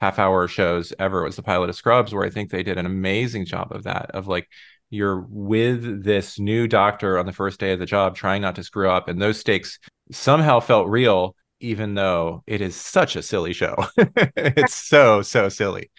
half 0.00 0.18
hour 0.18 0.46
shows 0.48 0.92
ever 0.98 1.22
was 1.22 1.36
the 1.36 1.42
pilot 1.42 1.70
of 1.70 1.76
Scrubs 1.76 2.14
where 2.14 2.24
I 2.24 2.30
think 2.30 2.50
they 2.50 2.62
did 2.62 2.78
an 2.78 2.86
amazing 2.86 3.44
job 3.44 3.72
of 3.72 3.84
that 3.84 4.10
of 4.12 4.28
like 4.28 4.48
you're 4.90 5.26
with 5.28 6.04
this 6.04 6.38
new 6.38 6.68
doctor 6.68 7.18
on 7.18 7.26
the 7.26 7.32
first 7.32 7.58
day 7.58 7.72
of 7.72 7.78
the 7.78 7.86
job 7.86 8.14
trying 8.14 8.42
not 8.42 8.54
to 8.56 8.64
screw 8.64 8.90
up 8.90 9.08
and 9.08 9.20
those 9.20 9.38
stakes 9.38 9.78
somehow 10.10 10.60
felt 10.60 10.88
real 10.88 11.34
even 11.62 11.94
though 11.94 12.42
it 12.46 12.60
is 12.60 12.74
such 12.74 13.16
a 13.16 13.22
silly 13.22 13.52
show. 13.52 13.76
it's 14.36 14.74
so, 14.74 15.22
so 15.22 15.48
silly. 15.48 15.90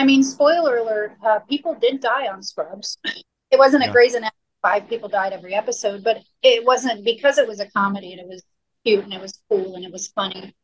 I 0.00 0.04
mean, 0.04 0.22
spoiler 0.22 0.78
alert, 0.78 1.12
uh, 1.22 1.40
people 1.40 1.74
did 1.74 2.00
die 2.00 2.28
on 2.28 2.42
Scrubs. 2.42 2.96
It 3.50 3.58
wasn't 3.58 3.82
yeah. 3.84 3.90
a 3.90 3.92
Grey's 3.92 4.14
Anatomy, 4.14 4.32
five 4.62 4.88
people 4.88 5.10
died 5.10 5.34
every 5.34 5.52
episode, 5.52 6.02
but 6.02 6.22
it 6.42 6.64
wasn't 6.64 7.04
because 7.04 7.36
it 7.36 7.46
was 7.46 7.60
a 7.60 7.70
comedy 7.70 8.12
and 8.12 8.20
it 8.20 8.26
was 8.26 8.42
cute 8.82 9.04
and 9.04 9.12
it 9.12 9.20
was 9.20 9.38
cool 9.50 9.74
and 9.74 9.84
it 9.84 9.92
was 9.92 10.08
funny. 10.08 10.54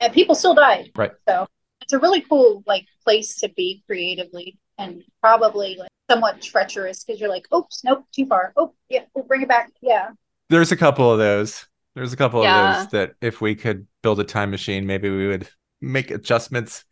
And 0.00 0.10
people 0.14 0.34
still 0.34 0.54
died. 0.54 0.90
Right. 0.96 1.10
So 1.28 1.46
it's 1.82 1.92
a 1.92 1.98
really 1.98 2.22
cool 2.22 2.62
like 2.66 2.86
place 3.04 3.36
to 3.40 3.50
be 3.50 3.82
creatively 3.86 4.58
and 4.78 5.02
probably 5.20 5.76
like 5.78 5.90
somewhat 6.10 6.40
treacherous 6.40 7.04
because 7.04 7.20
you're 7.20 7.28
like, 7.28 7.46
oops, 7.54 7.84
nope, 7.84 8.06
too 8.10 8.24
far. 8.24 8.54
Oh, 8.56 8.72
yeah, 8.88 9.02
we'll 9.14 9.24
bring 9.24 9.42
it 9.42 9.48
back. 9.48 9.70
Yeah. 9.82 10.12
There's 10.48 10.72
a 10.72 10.76
couple 10.78 11.12
of 11.12 11.18
those. 11.18 11.66
There's 11.94 12.14
a 12.14 12.16
couple 12.16 12.42
yeah. 12.42 12.70
of 12.70 12.76
those 12.76 12.92
that 12.92 13.16
if 13.20 13.42
we 13.42 13.54
could 13.54 13.86
build 14.02 14.18
a 14.18 14.24
time 14.24 14.50
machine, 14.50 14.86
maybe 14.86 15.10
we 15.10 15.26
would 15.26 15.46
make 15.82 16.10
adjustments. 16.10 16.86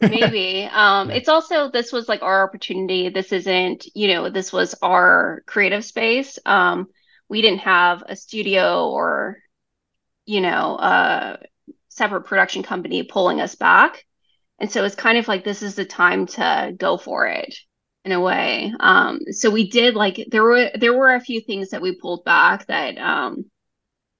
Maybe. 0.00 0.68
Um, 0.76 1.10
it's 1.10 1.28
also 1.28 1.70
this 1.70 1.92
was 1.92 2.08
like 2.08 2.22
our 2.22 2.46
opportunity. 2.46 3.08
This 3.08 3.32
isn't, 3.32 3.86
you 3.94 4.08
know, 4.08 4.28
this 4.28 4.52
was 4.52 4.74
our 4.82 5.42
creative 5.46 5.84
space. 5.84 6.38
Um, 6.44 6.88
we 7.28 7.40
didn't 7.40 7.60
have 7.60 8.02
a 8.06 8.14
studio 8.14 8.88
or, 8.90 9.38
you 10.26 10.40
know, 10.40 10.76
a 10.78 11.38
separate 11.88 12.22
production 12.22 12.62
company 12.62 13.04
pulling 13.04 13.40
us 13.40 13.54
back. 13.54 14.04
And 14.58 14.70
so 14.70 14.84
it's 14.84 14.94
kind 14.94 15.18
of 15.18 15.28
like 15.28 15.44
this 15.44 15.62
is 15.62 15.74
the 15.74 15.84
time 15.84 16.26
to 16.26 16.74
go 16.76 16.96
for 16.96 17.26
it 17.26 17.54
in 18.04 18.12
a 18.12 18.20
way. 18.20 18.72
Um, 18.78 19.20
so 19.30 19.50
we 19.50 19.68
did 19.68 19.94
like 19.94 20.26
there 20.30 20.42
were 20.44 20.70
there 20.74 20.94
were 20.94 21.14
a 21.14 21.20
few 21.20 21.40
things 21.40 21.70
that 21.70 21.82
we 21.82 21.96
pulled 21.96 22.24
back 22.24 22.66
that 22.66 22.98
um 22.98 23.44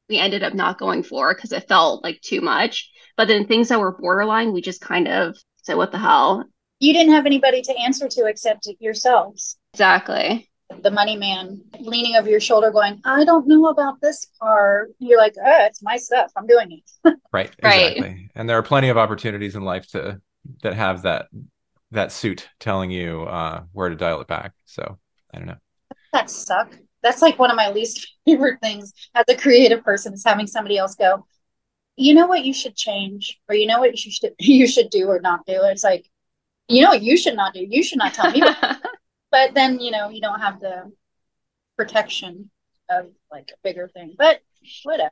we 0.08 0.18
ended 0.18 0.42
up 0.42 0.54
not 0.54 0.78
going 0.78 1.02
for 1.02 1.34
because 1.34 1.52
it 1.52 1.68
felt 1.68 2.02
like 2.02 2.20
too 2.20 2.40
much. 2.40 2.90
But 3.16 3.28
then 3.28 3.46
things 3.46 3.68
that 3.68 3.80
were 3.80 3.96
borderline, 3.96 4.52
we 4.52 4.60
just 4.60 4.80
kind 4.80 5.08
of 5.08 5.36
said, 5.66 5.76
what 5.76 5.92
the 5.92 5.98
hell? 5.98 6.44
You 6.78 6.92
didn't 6.92 7.12
have 7.12 7.26
anybody 7.26 7.60
to 7.62 7.76
answer 7.76 8.08
to 8.08 8.26
except 8.26 8.68
yourselves. 8.78 9.58
Exactly. 9.74 10.48
The 10.82 10.90
money 10.90 11.16
man 11.16 11.62
leaning 11.78 12.16
over 12.16 12.28
your 12.28 12.40
shoulder, 12.40 12.70
going, 12.70 13.00
I 13.04 13.24
don't 13.24 13.46
know 13.46 13.66
about 13.66 14.00
this 14.00 14.26
car. 14.40 14.88
You're 14.98 15.18
like, 15.18 15.34
oh, 15.38 15.64
it's 15.64 15.82
my 15.82 15.96
stuff. 15.96 16.30
I'm 16.36 16.46
doing 16.46 16.80
it. 17.04 17.14
right. 17.32 17.54
Right. 17.62 18.28
And 18.34 18.48
there 18.48 18.58
are 18.58 18.62
plenty 18.62 18.88
of 18.88 18.96
opportunities 18.96 19.56
in 19.56 19.62
life 19.62 19.86
to 19.88 20.20
that 20.62 20.74
have 20.74 21.02
that 21.02 21.26
that 21.92 22.12
suit 22.12 22.48
telling 22.60 22.90
you 22.90 23.22
uh 23.22 23.62
where 23.72 23.88
to 23.88 23.96
dial 23.96 24.20
it 24.20 24.26
back. 24.26 24.52
So 24.64 24.98
I 25.32 25.38
don't 25.38 25.46
know. 25.46 25.56
That 26.12 26.30
suck. 26.30 26.76
That's 27.02 27.22
like 27.22 27.38
one 27.38 27.50
of 27.50 27.56
my 27.56 27.70
least 27.70 28.14
favorite 28.26 28.60
things 28.60 28.92
as 29.14 29.24
a 29.28 29.36
creative 29.36 29.84
person 29.84 30.14
is 30.14 30.24
having 30.24 30.46
somebody 30.46 30.78
else 30.78 30.94
go, 30.96 31.26
you 31.96 32.14
know 32.14 32.26
what 32.26 32.44
you 32.44 32.54
should 32.54 32.76
change, 32.76 33.40
or 33.48 33.54
you 33.54 33.66
know 33.66 33.80
what 33.80 33.92
you 33.92 34.10
should 34.10 34.34
you 34.38 34.66
should 34.66 34.90
do 34.90 35.08
or 35.08 35.20
not 35.20 35.46
do. 35.46 35.60
It's 35.64 35.84
like, 35.84 36.08
you 36.68 36.82
know 36.82 36.90
what 36.90 37.02
you 37.02 37.16
should 37.16 37.36
not 37.36 37.54
do. 37.54 37.66
You 37.68 37.82
should 37.82 37.98
not 37.98 38.14
tell 38.14 38.30
me. 38.30 38.42
but 39.30 39.54
then 39.54 39.80
you 39.80 39.90
know 39.90 40.08
you 40.08 40.20
don't 40.20 40.40
have 40.40 40.60
the 40.60 40.92
protection 41.76 42.50
of 42.90 43.06
like 43.30 43.50
a 43.52 43.58
bigger 43.62 43.88
thing. 43.88 44.14
But 44.16 44.40
whatever. 44.84 45.10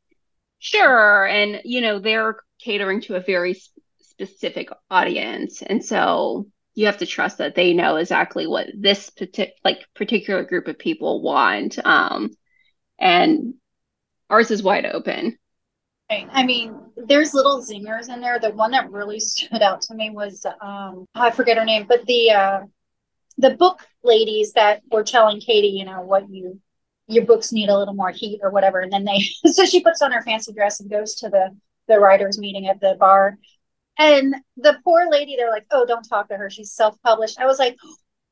Sure. 0.58 1.26
And, 1.26 1.60
you 1.64 1.80
know, 1.80 1.98
they're 1.98 2.36
catering 2.58 3.02
to 3.02 3.16
a 3.16 3.20
very 3.20 3.60
specific 4.00 4.70
audience. 4.90 5.62
And 5.62 5.84
so 5.84 6.46
you 6.74 6.86
have 6.86 6.98
to 6.98 7.06
trust 7.06 7.38
that 7.38 7.54
they 7.54 7.74
know 7.74 7.96
exactly 7.96 8.46
what 8.46 8.68
this 8.74 9.10
partic- 9.10 9.52
like 9.62 9.86
particular 9.94 10.42
group 10.42 10.66
of 10.66 10.78
people 10.78 11.22
want. 11.22 11.78
Um, 11.84 12.30
and 12.98 13.54
ours 14.30 14.50
is 14.50 14.62
wide 14.62 14.86
open. 14.86 15.38
Right. 16.10 16.28
I 16.30 16.44
mean, 16.44 16.76
there's 16.96 17.32
little 17.32 17.62
zingers 17.62 18.12
in 18.12 18.20
there. 18.20 18.38
The 18.38 18.50
one 18.50 18.72
that 18.72 18.90
really 18.90 19.18
stood 19.20 19.62
out 19.62 19.80
to 19.82 19.94
me 19.94 20.10
was 20.10 20.44
um 20.60 21.06
I 21.14 21.30
forget 21.30 21.56
her 21.56 21.64
name, 21.64 21.86
but 21.88 22.04
the 22.06 22.30
uh 22.30 22.60
the 23.38 23.50
book 23.50 23.86
ladies 24.04 24.52
that 24.54 24.82
were 24.90 25.04
telling 25.04 25.40
Katie, 25.40 25.68
you 25.68 25.84
know, 25.84 26.02
what 26.02 26.30
you 26.30 26.60
your 27.08 27.24
books 27.26 27.52
need 27.52 27.68
a 27.70 27.78
little 27.78 27.94
more 27.94 28.10
heat 28.10 28.40
or 28.42 28.50
whatever. 28.50 28.80
And 28.80 28.92
then 28.92 29.04
they 29.04 29.20
so 29.52 29.64
she 29.66 29.82
puts 29.82 30.02
on 30.02 30.12
her 30.12 30.22
fancy 30.22 30.52
dress 30.52 30.80
and 30.80 30.90
goes 30.90 31.16
to 31.16 31.30
the 31.30 31.56
the 31.88 31.98
writers 32.00 32.38
meeting 32.38 32.68
at 32.68 32.80
the 32.80 32.96
bar. 33.00 33.38
And 33.98 34.36
the 34.56 34.78
poor 34.84 35.10
lady, 35.10 35.36
they're 35.36 35.50
like, 35.50 35.66
Oh, 35.70 35.86
don't 35.86 36.04
talk 36.08 36.28
to 36.28 36.36
her. 36.36 36.50
She's 36.50 36.72
self-published. 36.72 37.40
I 37.40 37.46
was 37.46 37.58
like, 37.58 37.76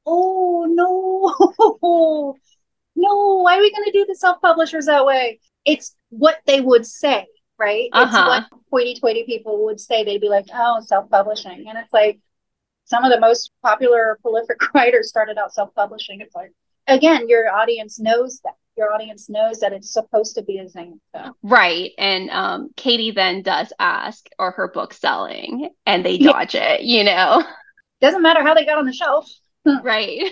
Oh 0.06 0.66
no, 0.68 2.38
no, 2.96 3.36
why 3.42 3.56
are 3.58 3.60
we 3.60 3.72
gonna 3.72 3.92
do 3.92 4.06
the 4.06 4.14
self-publishers 4.16 4.86
that 4.86 5.06
way? 5.06 5.40
It's 5.64 5.96
what 6.10 6.40
they 6.46 6.60
would 6.60 6.86
say, 6.86 7.26
right? 7.62 7.88
Uh-huh. 7.92 8.40
It's 8.42 8.50
what 8.50 8.60
hoity-toity 8.72 9.24
people 9.24 9.64
would 9.66 9.78
say. 9.80 10.02
They'd 10.04 10.20
be 10.20 10.28
like, 10.28 10.46
"Oh, 10.52 10.80
self-publishing," 10.84 11.66
and 11.68 11.78
it's 11.78 11.92
like 11.92 12.18
some 12.84 13.04
of 13.04 13.12
the 13.12 13.20
most 13.20 13.52
popular, 13.62 14.18
prolific 14.22 14.58
writers 14.74 15.08
started 15.08 15.38
out 15.38 15.54
self-publishing. 15.54 16.20
It's 16.20 16.34
like, 16.34 16.52
again, 16.88 17.28
your 17.28 17.52
audience 17.54 17.98
knows 18.00 18.40
that. 18.44 18.54
Your 18.74 18.90
audience 18.94 19.28
knows 19.28 19.60
that 19.60 19.74
it's 19.74 19.92
supposed 19.92 20.34
to 20.36 20.42
be 20.42 20.56
a 20.58 20.66
zing. 20.66 20.98
So. 21.14 21.36
Right. 21.42 21.90
And 21.98 22.30
um, 22.30 22.70
Katie 22.74 23.10
then 23.10 23.42
does 23.42 23.70
ask, 23.78 24.26
or 24.38 24.50
her 24.52 24.66
book 24.68 24.94
selling? 24.94 25.68
And 25.84 26.02
they 26.06 26.12
Yeah. 26.14 26.32
dodge 26.32 26.54
it, 26.54 26.80
you 26.80 27.04
know? 27.04 27.44
Doesn't 28.00 28.22
matter 28.22 28.42
how 28.42 28.54
they 28.54 28.64
got 28.64 28.78
on 28.78 28.86
the 28.86 28.92
shelf. 28.94 29.30
right. 29.82 30.22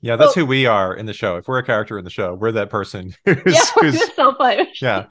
Yeah, 0.00 0.14
that's 0.14 0.36
Well- 0.36 0.44
who 0.44 0.48
we 0.48 0.66
are 0.66 0.94
in 0.94 1.06
the 1.06 1.12
show. 1.12 1.36
If 1.38 1.48
we're 1.48 1.58
a 1.58 1.64
character 1.66 1.98
in 1.98 2.04
the 2.04 2.10
show, 2.10 2.34
we're 2.34 2.52
that 2.52 2.70
person 2.70 3.14
who's, 3.24 3.42
yeah. 3.46 3.64
who's 3.80 4.14
so 4.14 4.34
funny. 4.36 4.72
yeah. 4.80 5.06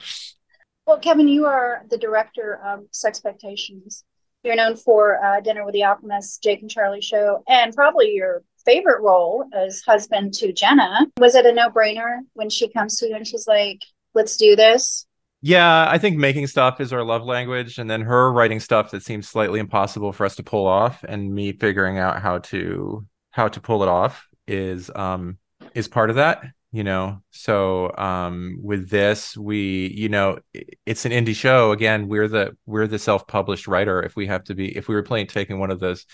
Well, 0.92 1.00
Kevin, 1.00 1.30
you 1.30 1.46
are 1.46 1.86
the 1.90 1.98
director 1.98 2.60
of 2.66 2.82
Sexpectations. 2.92 4.04
You're 4.44 4.58
known 4.58 4.76
for 4.76 5.24
uh, 5.24 5.40
Dinner 5.40 5.64
with 5.64 5.72
the 5.72 5.86
Alchemist, 5.86 6.44
Jake 6.44 6.60
and 6.60 6.70
Charlie 6.70 7.00
show, 7.00 7.46
and 7.48 7.74
probably 7.74 8.12
your 8.12 8.44
favorite 8.66 9.02
role 9.02 9.46
as 9.54 9.82
husband 9.88 10.34
to 10.34 10.52
Jenna. 10.52 11.08
Was 11.18 11.36
it 11.36 11.46
a 11.46 11.54
no-brainer 11.54 12.18
when 12.34 12.50
she 12.50 12.68
comes 12.68 12.98
to 12.98 13.08
you 13.08 13.16
and 13.16 13.26
she's 13.26 13.48
like, 13.48 13.80
"Let's 14.14 14.36
do 14.36 14.58
this"? 14.58 15.08
Yeah, 15.42 15.88
I 15.90 15.98
think 15.98 16.18
making 16.18 16.48
stuff 16.48 16.82
is 16.82 16.92
our 16.92 17.06
love 17.06 17.24
language, 17.24 17.78
and 17.78 17.90
then 17.90 18.02
her 18.02 18.30
writing 18.30 18.60
stuff 18.60 18.92
that 18.92 19.02
seems 19.02 19.30
slightly 19.30 19.62
impossible 19.62 20.12
for 20.12 20.26
us 20.26 20.36
to 20.36 20.44
pull 20.44 20.68
off, 20.68 21.06
and 21.08 21.34
me 21.34 21.54
figuring 21.54 22.00
out 22.00 22.22
how 22.22 22.40
to 22.40 23.08
how 23.30 23.48
to 23.48 23.62
pull 23.62 23.82
it 23.84 23.88
off 23.88 24.28
is 24.46 24.92
um 24.94 25.38
is 25.74 25.88
part 25.88 26.10
of 26.10 26.18
that, 26.18 26.44
you 26.72 26.84
know. 26.84 27.22
So 27.32 27.96
um 27.98 28.60
with 28.62 28.90
this, 28.90 29.38
we 29.38 29.94
you 29.96 30.10
know 30.10 30.40
it's 30.86 31.06
an 31.06 31.12
indie 31.12 31.36
show. 31.36 31.72
Again, 31.72 32.08
we're 32.08 32.28
the 32.28 32.58
we're 32.66 32.88
the 32.88 33.00
self 33.00 33.28
published 33.28 33.68
writer. 33.68 34.02
If 34.02 34.16
we 34.16 34.28
have 34.28 34.44
to 34.46 34.56
be, 34.56 34.76
if 34.76 34.88
we 34.88 34.96
were 34.96 35.04
playing 35.04 35.28
taking 35.28 35.60
one 35.60 35.72
of 35.72 35.80
those 35.80 36.06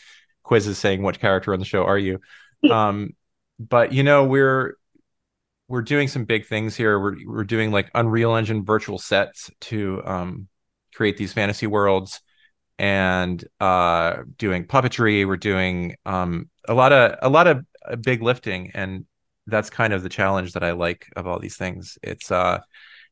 quizzes 0.44 0.78
saying 0.78 1.02
what 1.02 1.20
character 1.20 1.54
on 1.54 1.60
the 1.60 1.66
show 1.66 1.84
are 1.84 1.98
you, 1.98 2.20
um, 2.72 3.12
but 3.60 3.94
you 3.94 4.04
know 4.04 4.26
we're 4.26 4.76
we're 5.68 5.82
doing 5.82 6.08
some 6.08 6.26
big 6.26 6.46
things 6.46 6.76
here. 6.76 7.00
We're 7.00 7.18
we're 7.26 7.44
doing 7.44 7.72
like 7.72 7.92
Unreal 7.94 8.36
Engine 8.36 8.64
virtual 8.64 8.98
sets 8.98 9.52
to 9.62 10.02
um, 10.06 10.48
create 10.96 11.18
these 11.18 11.34
fantasy 11.34 11.68
worlds, 11.68 12.22
and 12.80 13.44
uh, 13.60 14.24
doing 14.38 14.66
puppetry. 14.66 15.28
We're 15.28 15.38
doing 15.38 15.96
um, 16.06 16.50
a 16.68 16.74
lot 16.74 16.94
of 16.94 17.18
a 17.22 17.30
lot 17.30 17.48
of 17.48 17.66
uh, 17.86 17.96
big 17.98 18.22
lifting, 18.22 18.72
and 18.74 19.06
that's 19.48 19.70
kind 19.70 19.94
of 19.94 20.04
the 20.04 20.10
challenge 20.10 20.54
that 20.54 20.63
I 20.63 20.72
like 20.72 21.08
of 21.16 21.27
all 21.27 21.39
these 21.39 21.58
things. 21.58 21.98
It's 22.04 22.32
uh, 22.32 22.60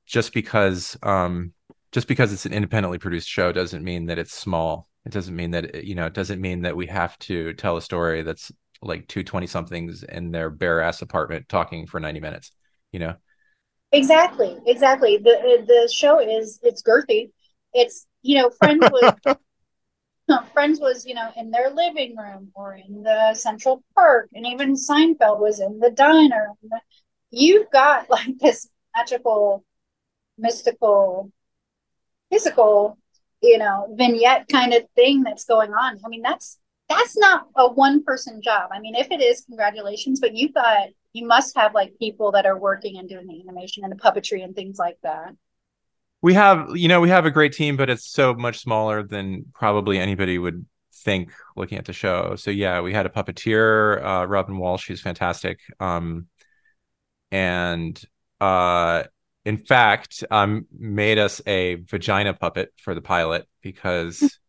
just 0.06 0.34
because 0.34 0.98
um, 1.04 1.54
just 1.92 2.08
because 2.08 2.34
it's 2.34 2.46
an 2.46 2.54
independently 2.54 3.00
produced 3.00 3.28
show 3.28 3.52
doesn't 3.52 3.84
mean 3.84 4.06
that 4.08 4.20
it's 4.20 4.34
small. 4.34 4.88
It 5.06 5.12
doesn't 5.12 5.36
mean 5.36 5.52
that 5.52 5.84
you 5.84 5.96
know. 5.96 6.06
It 6.08 6.14
doesn't 6.14 6.42
mean 6.42 6.62
that 6.64 6.76
we 6.76 6.88
have 6.88 7.18
to 7.20 7.54
tell 7.54 7.78
a 7.78 7.82
story 7.82 8.22
that's 8.24 8.52
like 8.82 9.08
two 9.08 9.24
20 9.24 9.48
somethings 9.48 10.04
in 10.04 10.32
their 10.32 10.50
bare 10.50 10.82
ass 10.82 11.02
apartment 11.02 11.48
talking 11.50 11.88
for 11.88 12.00
90 12.00 12.20
minutes 12.20 12.52
you 12.92 13.00
know 13.00 13.16
Exactly, 13.96 14.58
exactly. 14.66 15.18
The 15.18 15.64
the 15.66 15.92
show 15.94 16.20
is 16.20 16.60
it's 16.64 16.82
girthy. 16.82 17.32
It's 17.74 18.06
you 18.24 18.36
know, 18.36 18.50
Friends 18.50 18.82
was 18.92 19.14
Friends 20.54 20.80
was 20.80 21.06
you 21.06 21.14
know 21.14 21.30
in 21.36 21.52
their 21.52 21.70
living 21.70 22.16
room 22.16 22.52
or 22.56 22.76
in 22.76 23.04
the 23.04 23.34
Central 23.36 23.84
Park, 23.94 24.30
and 24.34 24.46
even 24.46 24.74
Seinfeld 24.74 25.40
was 25.40 25.60
in 25.60 25.80
the 25.80 25.92
diner. 25.92 26.50
You've 27.32 27.70
got 27.72 28.10
like 28.10 28.38
this 28.40 28.68
magical, 28.96 29.64
mystical, 30.38 31.32
physical, 32.32 32.98
you 33.42 33.58
know, 33.58 33.94
vignette 33.98 34.48
kind 34.52 34.74
of 34.74 34.84
thing 34.96 35.24
that's 35.24 35.46
going 35.46 35.72
on. 35.74 36.00
I 36.04 36.08
mean, 36.08 36.22
that's 36.22 36.58
that's 36.90 37.18
not 37.18 37.48
a 37.56 37.72
one 37.72 38.04
person 38.04 38.42
job. 38.42 38.70
I 38.72 38.80
mean, 38.80 38.96
if 38.96 39.12
it 39.12 39.22
is, 39.22 39.42
congratulations, 39.42 40.20
but 40.20 40.36
you've 40.36 40.54
got 40.54 40.90
you 41.14 41.26
must 41.26 41.56
have 41.56 41.74
like 41.74 41.98
people 41.98 42.32
that 42.34 42.46
are 42.46 42.58
working 42.58 42.98
and 42.98 43.08
doing 43.08 43.28
the 43.28 43.42
animation 43.48 43.84
and 43.84 43.92
the 43.92 43.98
puppetry 43.98 44.44
and 44.44 44.56
things 44.56 44.78
like 44.78 44.98
that. 45.04 45.34
We 46.26 46.34
have 46.34 46.76
you 46.76 46.88
know 46.88 47.00
we 47.00 47.10
have 47.10 47.28
a 47.28 47.30
great 47.30 47.54
team 47.54 47.78
but 47.78 47.88
it's 47.88 48.12
so 48.12 48.34
much 48.34 48.58
smaller 48.58 49.04
than 49.04 49.46
probably 49.54 50.00
anybody 50.00 50.40
would 50.40 50.66
think 50.92 51.32
looking 51.56 51.78
at 51.78 51.86
the 51.86 51.94
show. 51.94 52.36
So 52.36 52.50
yeah 52.50 52.82
we 52.82 52.94
had 52.94 53.06
a 53.06 53.10
puppeteer 53.10 54.04
uh 54.04 54.26
robin 54.26 54.58
walsh 54.58 54.88
who's 54.88 55.02
fantastic. 55.02 55.60
Um 55.80 56.26
and 57.30 58.04
uh 58.42 59.04
in 59.46 59.58
fact 59.58 60.24
um 60.32 60.66
made 60.76 61.20
us 61.20 61.44
a 61.46 61.76
vagina 61.76 62.34
puppet 62.34 62.74
for 62.82 62.96
the 62.96 63.04
pilot 63.04 63.48
because 63.62 64.40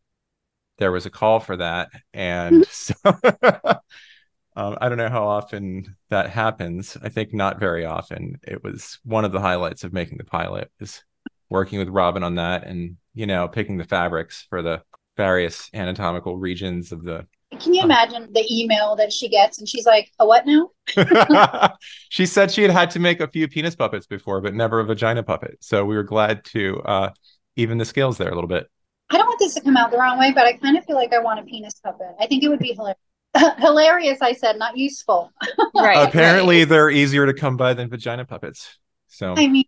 there 0.78 0.92
was 0.92 1.04
a 1.04 1.10
call 1.10 1.40
for 1.40 1.58
that. 1.58 1.90
And 2.14 2.66
so 2.70 2.94
um, 3.04 4.78
i 4.80 4.88
don't 4.88 4.96
know 4.96 5.10
how 5.10 5.26
often 5.28 5.94
that 6.08 6.30
happens. 6.30 6.96
I 7.02 7.10
think 7.10 7.34
not 7.34 7.60
very 7.60 7.84
often. 7.84 8.40
It 8.44 8.64
was 8.64 8.98
one 9.04 9.26
of 9.26 9.32
the 9.32 9.42
highlights 9.42 9.84
of 9.84 9.92
making 9.92 10.16
the 10.16 10.24
pilot 10.24 10.70
is 10.80 11.02
working 11.48 11.78
with 11.78 11.88
robin 11.88 12.22
on 12.22 12.36
that 12.36 12.66
and 12.66 12.96
you 13.14 13.26
know 13.26 13.48
picking 13.48 13.76
the 13.76 13.84
fabrics 13.84 14.46
for 14.48 14.62
the 14.62 14.82
various 15.16 15.70
anatomical 15.72 16.36
regions 16.36 16.92
of 16.92 17.02
the 17.02 17.26
Can 17.58 17.74
you 17.74 17.82
imagine 17.82 18.28
the 18.32 18.46
email 18.50 18.96
that 18.96 19.12
she 19.12 19.28
gets 19.28 19.58
and 19.58 19.68
she's 19.68 19.86
like, 19.86 20.12
"A 20.18 20.26
what 20.26 20.44
now?" 20.46 20.70
she 22.10 22.26
said 22.26 22.50
she 22.50 22.62
had 22.62 22.70
had 22.70 22.90
to 22.90 22.98
make 22.98 23.20
a 23.20 23.28
few 23.28 23.48
penis 23.48 23.74
puppets 23.74 24.06
before 24.06 24.40
but 24.40 24.54
never 24.54 24.80
a 24.80 24.84
vagina 24.84 25.22
puppet 25.22 25.56
so 25.60 25.84
we 25.84 25.96
were 25.96 26.02
glad 26.02 26.44
to 26.44 26.80
uh 26.82 27.10
even 27.56 27.78
the 27.78 27.84
scales 27.84 28.18
there 28.18 28.28
a 28.28 28.34
little 28.34 28.48
bit 28.48 28.66
I 29.10 29.18
don't 29.18 29.26
want 29.26 29.38
this 29.38 29.54
to 29.54 29.60
come 29.60 29.76
out 29.76 29.92
the 29.92 29.98
wrong 29.98 30.18
way, 30.18 30.32
but 30.32 30.46
I 30.46 30.54
kind 30.54 30.76
of 30.76 30.84
feel 30.84 30.96
like 30.96 31.12
I 31.12 31.20
want 31.20 31.38
a 31.38 31.44
penis 31.44 31.74
puppet. 31.74 32.08
I 32.18 32.26
think 32.26 32.42
it 32.42 32.48
would 32.48 32.58
be 32.58 32.72
hilarious. 32.72 32.98
hilarious, 33.58 34.20
I 34.20 34.32
said, 34.32 34.58
not 34.58 34.76
useful. 34.76 35.30
Right. 35.76 36.08
apparently 36.08 36.60
right. 36.60 36.68
they're 36.68 36.90
easier 36.90 37.26
to 37.26 37.34
come 37.34 37.56
by 37.56 37.74
than 37.74 37.88
vagina 37.88 38.24
puppets 38.24 38.78
so 39.08 39.34
I 39.36 39.46
mean, 39.46 39.66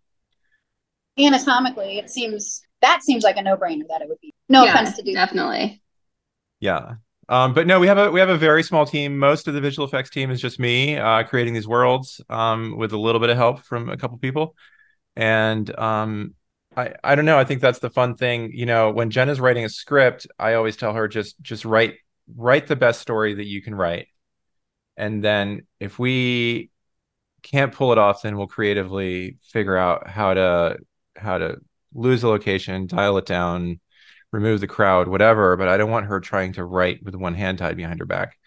anatomically, 1.17 1.97
it 1.97 2.09
seems 2.09 2.61
that 2.81 3.03
seems 3.03 3.23
like 3.23 3.37
a 3.37 3.41
no-brainer 3.41 3.87
that 3.89 4.01
it 4.01 4.07
would 4.09 4.21
be. 4.21 4.33
No 4.47 4.63
Yeah, 4.63 4.69
offense 4.69 4.95
to 4.95 5.03
do. 5.03 5.13
Definitely. 5.13 5.81
yeah 6.59 6.95
um 7.29 7.53
but 7.53 7.67
no 7.67 7.79
we 7.79 7.87
have 7.87 7.97
a 7.97 8.11
we 8.11 8.19
have 8.19 8.29
a 8.29 8.37
very 8.37 8.63
small 8.63 8.85
team 8.85 9.17
most 9.17 9.47
of 9.47 9.53
the 9.53 9.61
visual 9.61 9.87
effects 9.87 10.09
team 10.09 10.31
is 10.31 10.41
just 10.41 10.59
me 10.59 10.97
uh 10.97 11.23
creating 11.23 11.53
these 11.53 11.67
worlds 11.67 12.21
um 12.29 12.77
with 12.77 12.91
a 12.93 12.97
little 12.97 13.21
bit 13.21 13.29
of 13.29 13.37
help 13.37 13.61
from 13.63 13.89
a 13.89 13.97
couple 13.97 14.17
people 14.17 14.55
and 15.15 15.77
um 15.79 16.33
I, 16.77 16.93
I 17.03 17.15
don't 17.15 17.25
know. 17.25 17.37
I 17.37 17.45
think 17.45 17.61
that's 17.61 17.79
the 17.79 17.89
fun 17.89 18.15
thing. 18.15 18.51
You 18.53 18.65
know, 18.65 18.91
when 18.91 19.09
Jenna's 19.09 19.39
writing 19.39 19.65
a 19.65 19.69
script, 19.69 20.27
I 20.39 20.53
always 20.53 20.77
tell 20.77 20.93
her 20.93 21.07
just 21.07 21.35
just 21.41 21.65
write 21.65 21.95
write 22.35 22.67
the 22.67 22.77
best 22.77 23.01
story 23.01 23.33
that 23.35 23.45
you 23.47 23.61
can 23.61 23.75
write. 23.75 24.07
And 24.97 25.23
then 25.23 25.67
if 25.79 25.99
we 25.99 26.71
can't 27.43 27.73
pull 27.73 27.91
it 27.93 27.97
off, 27.97 28.23
then 28.23 28.37
we'll 28.37 28.47
creatively 28.47 29.37
figure 29.51 29.77
out 29.77 30.07
how 30.09 30.33
to 30.33 30.77
how 31.19 31.37
to 31.37 31.57
lose 31.93 32.21
the 32.21 32.27
location, 32.27 32.87
dial 32.87 33.17
it 33.17 33.25
down, 33.25 33.79
remove 34.31 34.59
the 34.59 34.67
crowd, 34.67 35.07
whatever. 35.07 35.55
But 35.57 35.67
I 35.67 35.77
don't 35.77 35.91
want 35.91 36.05
her 36.07 36.19
trying 36.19 36.53
to 36.53 36.65
write 36.65 37.03
with 37.03 37.15
one 37.15 37.35
hand 37.35 37.57
tied 37.57 37.77
behind 37.77 37.99
her 37.99 38.05
back. 38.05 38.37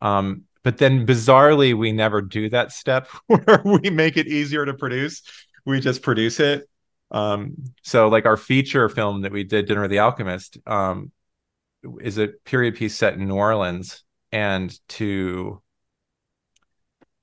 Um, 0.00 0.44
but 0.62 0.78
then 0.78 1.06
bizarrely, 1.06 1.76
we 1.76 1.92
never 1.92 2.20
do 2.20 2.48
that 2.50 2.72
step 2.72 3.08
where 3.26 3.62
we 3.64 3.90
make 3.90 4.16
it 4.16 4.26
easier 4.26 4.66
to 4.66 4.74
produce. 4.74 5.22
We 5.64 5.80
just 5.80 6.02
produce 6.02 6.40
it. 6.40 6.68
Um, 7.10 7.54
so 7.82 8.08
like 8.08 8.26
our 8.26 8.36
feature 8.36 8.88
film 8.88 9.22
that 9.22 9.32
we 9.32 9.44
did, 9.44 9.66
Dinner 9.66 9.84
of 9.84 9.90
the 9.90 10.00
Alchemist, 10.00 10.58
um, 10.66 11.12
is 12.00 12.18
a 12.18 12.28
period 12.44 12.74
piece 12.74 12.96
set 12.96 13.14
in 13.14 13.28
New 13.28 13.36
Orleans, 13.36 14.02
and 14.32 14.76
to 14.88 15.62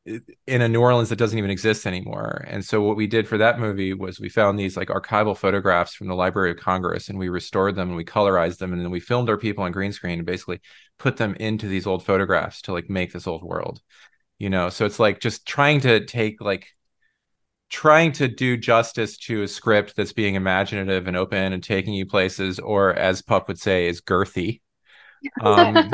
in 0.06 0.62
a 0.62 0.68
New 0.68 0.82
Orleans 0.82 1.10
that 1.10 1.16
doesn't 1.18 1.38
even 1.38 1.50
exist 1.50 1.88
anymore. 1.88 2.44
And 2.48 2.64
so 2.66 2.82
what 2.82 2.98
we 2.98 3.08
did 3.08 3.28
for 3.28 3.38
that 3.38 3.60
movie 3.60 3.94
was 3.94 4.20
we 4.20 4.28
found 4.28 4.60
these 4.60 4.76
like 4.76 4.90
archival 4.90 5.38
photographs 5.38 5.94
from 5.94 6.08
the 6.08 6.16
Library 6.16 6.52
of 6.52 6.58
Congress 6.58 7.08
and 7.08 7.18
we 7.18 7.30
restored 7.30 7.76
them 7.76 7.88
and 7.88 7.96
we 7.96 8.04
colorized 8.04 8.58
them 8.58 8.74
and 8.74 8.82
then 8.82 8.92
we 8.92 9.00
filmed 9.00 9.30
our 9.30 9.38
people 9.38 9.64
on 9.64 9.72
green 9.72 9.94
screen 9.94 10.20
and 10.20 10.26
basically 10.26 10.60
put 10.98 11.16
them 11.16 11.36
into 11.36 11.68
these 11.68 11.88
old 11.88 12.06
photographs 12.06 12.62
to 12.64 12.74
like 12.74 12.90
make 12.90 13.14
this 13.14 13.28
old 13.28 13.44
world. 13.44 13.82
You 14.40 14.50
know, 14.50 14.70
so 14.70 14.86
it's 14.86 15.00
like 15.00 15.22
just 15.22 15.46
trying 15.48 15.80
to 15.82 16.06
take 16.06 16.42
like 16.42 16.68
trying 17.70 18.12
to 18.12 18.28
do 18.28 18.58
justice 18.58 19.18
to 19.18 19.44
a 19.44 19.48
script 19.48 19.96
that's 19.96 20.14
being 20.14 20.36
imaginative 20.36 21.08
and 21.08 21.16
open 21.16 21.54
and 21.54 21.64
taking 21.64 21.94
you 21.94 22.06
places 22.06 22.60
or 22.60 22.94
as 22.94 23.22
Pup 23.22 23.48
would 23.48 23.60
say 23.60 23.88
is 23.88 24.02
girthy. 24.02 24.62
Um 25.40 25.90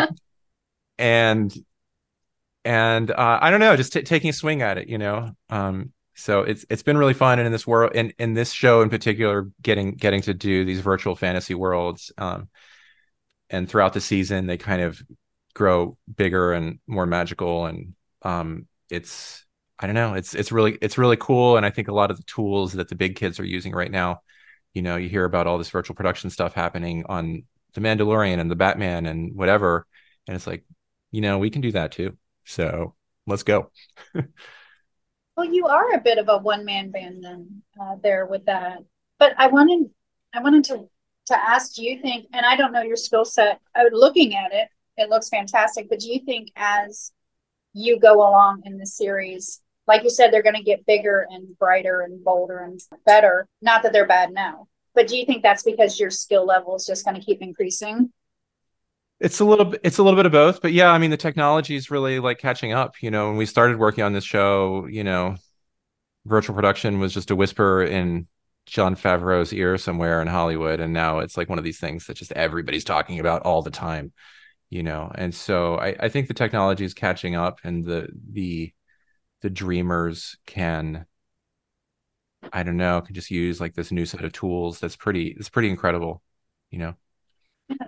and 0.98 1.54
and 2.66 3.10
uh, 3.12 3.40
I 3.42 3.52
don't 3.52 3.60
know, 3.60 3.76
just 3.76 3.94
t- 3.94 4.02
taking 4.02 4.30
a 4.30 4.34
swing 4.34 4.62
at 4.62 4.78
it, 4.78 4.90
you 4.90 4.98
know. 4.98 5.32
Um, 5.50 5.94
so 6.16 6.42
it's 6.42 6.66
it's 6.70 6.84
been 6.84 6.98
really 6.98 7.14
fun, 7.14 7.40
and 7.40 7.46
in 7.46 7.52
this 7.52 7.66
world, 7.66 7.96
in 7.96 8.14
in 8.20 8.34
this 8.34 8.52
show 8.52 8.82
in 8.82 8.90
particular, 8.90 9.50
getting 9.62 9.96
getting 9.96 10.22
to 10.24 10.34
do 10.34 10.66
these 10.66 10.82
virtual 10.82 11.16
fantasy 11.16 11.54
worlds, 11.54 12.12
um, 12.18 12.50
and 13.50 13.70
throughout 13.70 13.94
the 13.94 14.02
season, 14.02 14.46
they 14.46 14.58
kind 14.58 14.82
of 14.82 15.02
grow 15.54 15.98
bigger 16.14 16.54
and 16.54 16.80
more 16.88 17.06
magical, 17.06 17.66
and 17.66 17.96
um, 18.24 18.68
it's 18.90 19.46
I 19.80 19.86
don't 19.86 19.96
know, 19.96 20.14
it's 20.16 20.36
it's 20.36 20.52
really 20.52 20.78
it's 20.82 20.98
really 20.98 21.18
cool, 21.18 21.56
and 21.56 21.66
I 21.66 21.70
think 21.70 21.88
a 21.88 21.94
lot 21.94 22.12
of 22.12 22.18
the 22.18 22.24
tools 22.24 22.74
that 22.74 22.90
the 22.90 22.96
big 22.96 23.16
kids 23.16 23.40
are 23.40 23.46
using 23.46 23.74
right 23.74 23.92
now, 23.92 24.22
you 24.74 24.82
know, 24.82 24.98
you 24.98 25.08
hear 25.08 25.24
about 25.26 25.48
all 25.48 25.58
this 25.58 25.70
virtual 25.70 25.96
production 25.96 26.30
stuff 26.30 26.54
happening 26.54 27.06
on 27.08 27.44
the 27.76 27.82
Mandalorian 27.82 28.40
and 28.40 28.52
the 28.52 28.56
Batman 28.56 29.06
and 29.06 29.36
whatever, 29.38 29.88
and 30.28 30.36
it's 30.36 30.48
like, 30.48 30.66
you 31.12 31.22
know, 31.22 31.38
we 31.38 31.50
can 31.50 31.62
do 31.62 31.72
that 31.72 31.94
too. 31.94 32.18
So 32.50 32.96
let's 33.28 33.44
go. 33.44 33.70
well, 34.16 35.46
you 35.46 35.68
are 35.68 35.94
a 35.94 36.02
bit 36.02 36.18
of 36.18 36.30
a 36.30 36.40
one 36.40 36.66
man 36.66 36.90
band 36.90 37.24
then 37.24 37.62
uh, 37.80 37.98
there 38.02 38.26
with 38.26 38.46
that. 38.46 38.80
But 39.20 39.36
I 39.38 39.48
wanted 39.48 39.92
I 40.34 40.42
wanted 40.42 40.64
to 40.66 40.90
to 41.28 41.40
ask, 41.40 41.76
do 41.76 41.84
you 41.84 42.02
think, 42.02 42.26
and 42.34 42.44
I 42.44 42.56
don't 42.56 42.72
know 42.72 42.82
your 42.82 42.96
skill 42.96 43.24
set, 43.24 43.60
I 43.76 43.84
was 43.84 43.94
looking 43.94 44.34
at 44.34 44.52
it, 44.52 44.68
it 44.98 45.10
looks 45.10 45.30
fantastic, 45.30 45.88
but 45.88 46.00
do 46.00 46.12
you 46.12 46.22
think 46.26 46.50
as 46.56 47.12
you 47.74 48.00
go 48.00 48.16
along 48.16 48.64
in 48.66 48.80
the 48.80 48.88
series, 48.88 49.62
like 49.86 50.02
you 50.02 50.10
said, 50.10 50.34
they're 50.34 50.42
going 50.42 50.56
to 50.56 50.64
get 50.64 50.88
bigger 50.88 51.28
and 51.30 51.56
brighter 51.60 52.02
and 52.02 52.24
bolder 52.24 52.60
and 52.64 52.80
better. 53.06 53.48
Not 53.62 53.84
that 53.84 53.94
they're 53.94 54.08
bad 54.08 54.32
now, 54.32 54.68
but 54.96 55.08
do 55.08 55.16
you 55.16 55.26
think 55.28 55.44
that's 55.44 55.62
because 55.62 56.00
your 56.00 56.10
skill 56.10 56.48
level 56.48 56.76
is 56.76 56.88
just 56.88 57.06
going 57.06 57.16
to 57.16 57.24
keep 57.24 57.44
increasing? 57.44 58.12
It's 59.20 59.40
a 59.40 59.46
little 59.46 59.74
it's 59.84 59.98
a 59.98 60.04
little 60.04 60.18
bit 60.18 60.26
of 60.26 60.32
both 60.32 60.62
but 60.62 60.72
yeah 60.72 60.92
i 60.92 60.98
mean 60.98 61.12
the 61.12 61.18
technology 61.18 61.76
is 61.76 61.92
really 61.92 62.20
like 62.20 62.40
catching 62.40 62.72
up 62.72 63.02
you 63.02 63.12
know 63.12 63.28
when 63.28 63.38
we 63.38 63.46
started 63.46 63.78
working 63.78 64.04
on 64.04 64.14
this 64.14 64.24
show 64.24 64.86
you 64.88 65.04
know 65.04 65.36
virtual 66.26 66.56
production 66.56 67.00
was 67.00 67.14
just 67.14 67.32
a 67.32 67.36
whisper 67.36 67.84
in 67.84 68.28
jon 68.66 68.96
favreau's 68.96 69.54
ear 69.54 69.78
somewhere 69.78 70.22
in 70.22 70.28
hollywood 70.28 70.80
and 70.80 70.94
now 70.94 71.20
it's 71.20 71.38
like 71.38 71.50
one 71.50 71.58
of 71.58 71.64
these 71.64 71.80
things 71.80 72.06
that 72.06 72.16
just 72.16 72.32
everybody's 72.34 72.84
talking 72.84 73.20
about 73.20 73.42
all 73.44 73.62
the 73.62 73.72
time 73.72 74.12
you 74.72 74.84
know? 74.84 75.12
And 75.16 75.34
so 75.34 75.76
i, 75.78 75.96
I 76.00 76.10
think 76.10 76.28
the 76.28 76.34
technology 76.34 76.86
is 76.86 76.94
catching 76.94 77.36
up 77.36 77.60
and 77.64 77.84
the 77.84 78.08
the 78.32 78.72
the 79.42 79.50
dreamers 79.50 80.38
can 80.46 81.06
i 82.54 82.64
don't 82.64 82.78
know 82.78 83.02
can 83.02 83.16
just 83.16 83.32
use 83.32 83.60
like 83.60 83.74
this 83.74 83.92
new 83.92 84.06
set 84.06 84.24
of 84.24 84.32
tools 84.32 84.80
that's 84.80 84.96
pretty 84.96 85.36
it's 85.38 85.50
pretty 85.50 85.70
incredible 85.70 86.22
you 86.72 86.80
know 86.80 86.96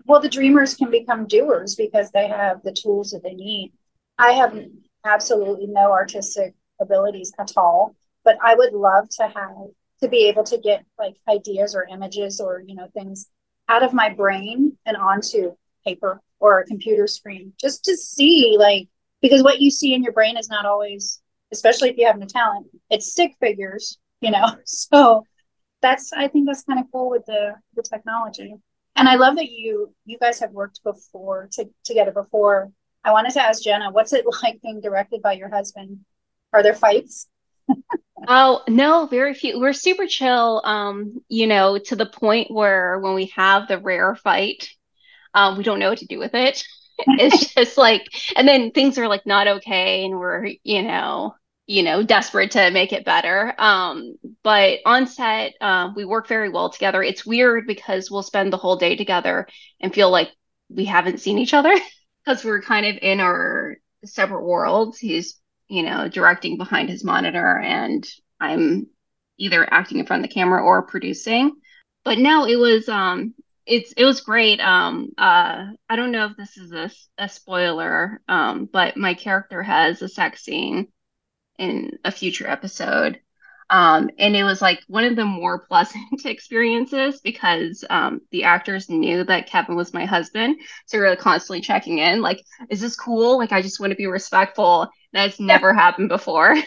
well, 0.05 0.21
the 0.21 0.29
dreamers 0.29 0.75
can 0.75 0.91
become 0.91 1.27
doers 1.27 1.75
because 1.75 2.11
they 2.11 2.27
have 2.27 2.61
the 2.63 2.73
tools 2.73 3.11
that 3.11 3.23
they 3.23 3.33
need. 3.33 3.73
I 4.17 4.31
have 4.33 4.57
absolutely 5.05 5.67
no 5.67 5.91
artistic 5.91 6.53
abilities 6.79 7.33
at 7.39 7.53
all, 7.57 7.95
but 8.23 8.37
I 8.43 8.55
would 8.55 8.73
love 8.73 9.09
to 9.17 9.23
have 9.23 9.67
to 10.01 10.07
be 10.07 10.27
able 10.27 10.43
to 10.43 10.57
get 10.57 10.83
like 10.97 11.15
ideas 11.29 11.75
or 11.75 11.87
images 11.91 12.39
or 12.39 12.63
you 12.65 12.75
know 12.75 12.87
things 12.93 13.27
out 13.69 13.83
of 13.83 13.93
my 13.93 14.09
brain 14.09 14.77
and 14.85 14.97
onto 14.97 15.55
paper 15.85 16.19
or 16.39 16.59
a 16.59 16.65
computer 16.65 17.07
screen 17.07 17.53
just 17.59 17.85
to 17.85 17.95
see 17.95 18.55
like 18.59 18.87
because 19.21 19.43
what 19.43 19.61
you 19.61 19.69
see 19.69 19.93
in 19.93 20.03
your 20.03 20.13
brain 20.13 20.37
is 20.37 20.49
not 20.49 20.65
always 20.65 21.21
especially 21.51 21.89
if 21.89 21.97
you 21.97 22.05
have 22.05 22.17
no 22.17 22.25
talent 22.25 22.67
it's 22.89 23.11
stick 23.11 23.33
figures 23.39 23.99
you 24.21 24.31
know 24.31 24.47
so 24.65 25.25
that's 25.81 26.11
i 26.13 26.27
think 26.27 26.47
that's 26.47 26.63
kind 26.63 26.79
of 26.79 26.85
cool 26.91 27.09
with 27.09 27.25
the 27.27 27.53
the 27.75 27.83
technology 27.83 28.55
and 28.95 29.07
I 29.07 29.15
love 29.15 29.35
that 29.37 29.49
you 29.49 29.93
you 30.05 30.17
guys 30.17 30.39
have 30.39 30.51
worked 30.51 30.83
before 30.83 31.49
to, 31.53 31.69
together 31.83 32.11
before. 32.11 32.71
I 33.03 33.11
wanted 33.11 33.33
to 33.33 33.41
ask 33.41 33.63
Jenna, 33.63 33.91
what's 33.91 34.13
it 34.13 34.25
like 34.43 34.61
being 34.61 34.81
directed 34.81 35.21
by 35.21 35.33
your 35.33 35.49
husband? 35.49 35.99
Are 36.53 36.63
there 36.63 36.73
fights? 36.73 37.27
oh 38.27 38.61
no, 38.67 39.07
very 39.07 39.33
few. 39.33 39.59
We're 39.59 39.73
super 39.73 40.07
chill. 40.07 40.61
Um, 40.63 41.21
you 41.29 41.47
know, 41.47 41.77
to 41.77 41.95
the 41.95 42.05
point 42.05 42.51
where 42.51 42.99
when 42.99 43.13
we 43.13 43.31
have 43.35 43.67
the 43.67 43.79
rare 43.79 44.15
fight, 44.15 44.69
um, 45.33 45.57
we 45.57 45.63
don't 45.63 45.79
know 45.79 45.89
what 45.89 45.99
to 45.99 46.05
do 46.05 46.19
with 46.19 46.33
it. 46.33 46.63
it's 47.07 47.53
just 47.55 47.77
like, 47.77 48.03
and 48.35 48.47
then 48.47 48.71
things 48.71 48.97
are 48.97 49.07
like 49.07 49.25
not 49.25 49.47
okay, 49.47 50.05
and 50.05 50.19
we're 50.19 50.47
you 50.63 50.83
know 50.83 51.35
you 51.71 51.83
know, 51.83 52.03
desperate 52.03 52.51
to 52.51 52.69
make 52.69 52.91
it 52.91 53.05
better. 53.05 53.55
Um, 53.57 54.15
but 54.43 54.79
on 54.85 55.07
set, 55.07 55.53
uh, 55.61 55.89
we 55.95 56.03
work 56.03 56.27
very 56.27 56.49
well 56.49 56.69
together. 56.69 57.01
It's 57.01 57.25
weird 57.25 57.65
because 57.65 58.11
we'll 58.11 58.23
spend 58.23 58.51
the 58.51 58.57
whole 58.57 58.75
day 58.75 58.97
together 58.97 59.47
and 59.79 59.93
feel 59.93 60.09
like 60.09 60.31
we 60.67 60.83
haven't 60.83 61.21
seen 61.21 61.37
each 61.37 61.53
other 61.53 61.73
because 62.25 62.43
we're 62.43 62.61
kind 62.61 62.85
of 62.87 62.97
in 63.01 63.21
our 63.21 63.77
separate 64.03 64.43
worlds. 64.43 64.99
He's, 64.99 65.39
you 65.69 65.83
know, 65.83 66.09
directing 66.09 66.57
behind 66.57 66.89
his 66.89 67.05
monitor, 67.05 67.57
and 67.57 68.05
I'm 68.37 68.87
either 69.37 69.65
acting 69.73 69.99
in 69.99 70.05
front 70.05 70.25
of 70.25 70.29
the 70.29 70.33
camera 70.33 70.61
or 70.61 70.81
producing. 70.81 71.53
But 72.03 72.17
no, 72.17 72.45
it 72.47 72.57
was 72.57 72.89
um, 72.89 73.33
it's 73.65 73.93
it 73.93 74.03
was 74.03 74.19
great. 74.19 74.59
Um, 74.59 75.11
uh, 75.17 75.67
I 75.87 75.95
don't 75.95 76.11
know 76.11 76.25
if 76.25 76.35
this 76.35 76.57
is 76.57 76.73
a, 76.73 76.91
a 77.17 77.29
spoiler, 77.29 78.21
um, 78.27 78.65
but 78.65 78.97
my 78.97 79.13
character 79.13 79.63
has 79.63 80.01
a 80.01 80.09
sex 80.09 80.43
scene 80.43 80.89
in 81.57 81.99
a 82.03 82.11
future 82.11 82.47
episode. 82.47 83.19
Um, 83.69 84.09
and 84.19 84.35
it 84.35 84.43
was 84.43 84.61
like 84.61 84.81
one 84.87 85.05
of 85.05 85.15
the 85.15 85.25
more 85.25 85.59
pleasant 85.67 86.25
experiences 86.25 87.21
because 87.21 87.85
um, 87.89 88.21
the 88.31 88.43
actors 88.43 88.89
knew 88.89 89.23
that 89.23 89.47
Kevin 89.47 89.75
was 89.75 89.93
my 89.93 90.05
husband. 90.05 90.57
So 90.85 90.97
we 90.97 91.05
were 91.05 91.15
constantly 91.15 91.61
checking 91.61 91.99
in, 91.99 92.21
like, 92.21 92.43
is 92.69 92.81
this 92.81 92.97
cool? 92.97 93.37
Like, 93.37 93.53
I 93.53 93.61
just 93.61 93.79
want 93.79 93.91
to 93.91 93.97
be 93.97 94.07
respectful. 94.07 94.89
That's 95.13 95.39
never 95.39 95.73
happened 95.73 96.09
before. 96.09 96.55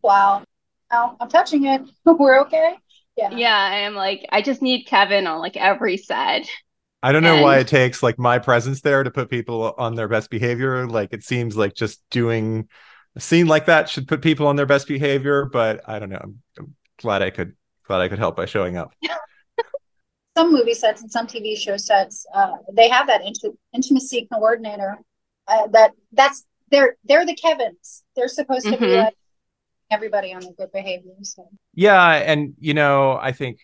Wow. 0.00 0.44
Oh, 0.92 1.16
I'm 1.18 1.28
touching 1.28 1.64
it. 1.64 1.82
We're 2.04 2.42
okay. 2.42 2.76
Yeah. 3.16 3.30
Yeah. 3.32 3.56
I'm 3.56 3.96
like, 3.96 4.24
I 4.30 4.42
just 4.42 4.62
need 4.62 4.84
Kevin 4.84 5.26
on 5.26 5.40
like 5.40 5.56
every 5.56 5.96
set. 5.96 6.46
I 7.02 7.10
don't 7.10 7.24
know 7.24 7.34
and... 7.34 7.42
why 7.42 7.58
it 7.58 7.66
takes 7.66 8.00
like 8.00 8.16
my 8.16 8.38
presence 8.38 8.80
there 8.80 9.02
to 9.02 9.10
put 9.10 9.28
people 9.28 9.74
on 9.76 9.96
their 9.96 10.06
best 10.06 10.30
behavior. 10.30 10.86
Like, 10.86 11.12
it 11.12 11.24
seems 11.24 11.56
like 11.56 11.74
just 11.74 12.00
doing 12.10 12.68
a 13.16 13.20
scene 13.20 13.46
like 13.46 13.66
that 13.66 13.88
should 13.88 14.08
put 14.08 14.22
people 14.22 14.46
on 14.46 14.56
their 14.56 14.66
best 14.66 14.88
behavior, 14.88 15.44
but 15.44 15.82
I 15.88 15.98
don't 15.98 16.08
know. 16.08 16.20
I'm, 16.22 16.42
I'm 16.58 16.74
glad 16.98 17.22
I 17.22 17.30
could 17.30 17.54
glad 17.86 18.00
I 18.00 18.08
could 18.08 18.18
help 18.18 18.36
by 18.36 18.46
showing 18.46 18.76
up. 18.76 18.94
some 20.36 20.52
movie 20.52 20.74
sets 20.74 21.02
and 21.02 21.10
some 21.10 21.26
TV 21.26 21.56
show 21.56 21.76
sets, 21.76 22.26
uh, 22.34 22.52
they 22.72 22.88
have 22.88 23.06
that 23.06 23.22
int- 23.22 23.58
intimacy 23.74 24.28
coordinator. 24.32 24.98
Uh, 25.48 25.66
that 25.68 25.92
that's 26.12 26.44
they're 26.70 26.96
they're 27.04 27.26
the 27.26 27.34
Kevins. 27.34 28.04
They're 28.16 28.28
supposed 28.28 28.64
to 28.64 28.72
mm-hmm. 28.72 28.84
be 28.84 28.96
like 28.96 29.16
everybody 29.90 30.32
on 30.32 30.40
their 30.40 30.52
good 30.52 30.72
behavior. 30.72 31.12
So. 31.22 31.48
Yeah, 31.74 32.14
and 32.14 32.54
you 32.58 32.74
know, 32.74 33.18
I 33.20 33.32
think 33.32 33.58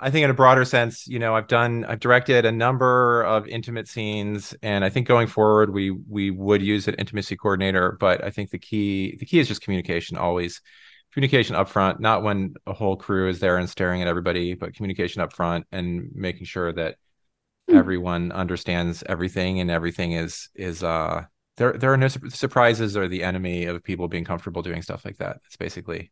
I 0.00 0.10
think 0.10 0.24
in 0.24 0.30
a 0.30 0.34
broader 0.34 0.64
sense, 0.64 1.06
you 1.06 1.18
know, 1.18 1.36
I've 1.36 1.46
done, 1.46 1.84
I've 1.84 2.00
directed 2.00 2.46
a 2.46 2.52
number 2.52 3.22
of 3.22 3.46
intimate 3.46 3.86
scenes, 3.86 4.54
and 4.62 4.84
I 4.84 4.88
think 4.88 5.06
going 5.06 5.26
forward, 5.26 5.74
we 5.74 5.90
we 5.90 6.30
would 6.30 6.62
use 6.62 6.88
an 6.88 6.94
intimacy 6.94 7.36
coordinator. 7.36 7.96
But 8.00 8.24
I 8.24 8.30
think 8.30 8.50
the 8.50 8.58
key, 8.58 9.16
the 9.16 9.26
key 9.26 9.38
is 9.38 9.48
just 9.48 9.60
communication 9.60 10.16
always, 10.16 10.62
communication 11.12 11.54
up 11.54 11.68
front, 11.68 12.00
not 12.00 12.22
when 12.22 12.54
a 12.66 12.72
whole 12.72 12.96
crew 12.96 13.28
is 13.28 13.40
there 13.40 13.58
and 13.58 13.68
staring 13.68 14.00
at 14.00 14.08
everybody, 14.08 14.54
but 14.54 14.74
communication 14.74 15.20
up 15.20 15.34
front 15.34 15.66
and 15.70 16.10
making 16.14 16.46
sure 16.46 16.72
that 16.72 16.96
mm. 17.70 17.76
everyone 17.76 18.32
understands 18.32 19.02
everything 19.06 19.60
and 19.60 19.70
everything 19.70 20.12
is 20.12 20.48
is 20.54 20.82
uh 20.82 21.24
there 21.56 21.72
there 21.74 21.92
are 21.92 21.96
no 21.98 22.08
su- 22.08 22.30
surprises 22.30 22.96
or 22.96 23.06
the 23.06 23.22
enemy 23.22 23.66
of 23.66 23.82
people 23.84 24.08
being 24.08 24.24
comfortable 24.24 24.62
doing 24.62 24.82
stuff 24.82 25.04
like 25.04 25.18
that. 25.18 25.40
It's 25.46 25.56
basically 25.56 26.10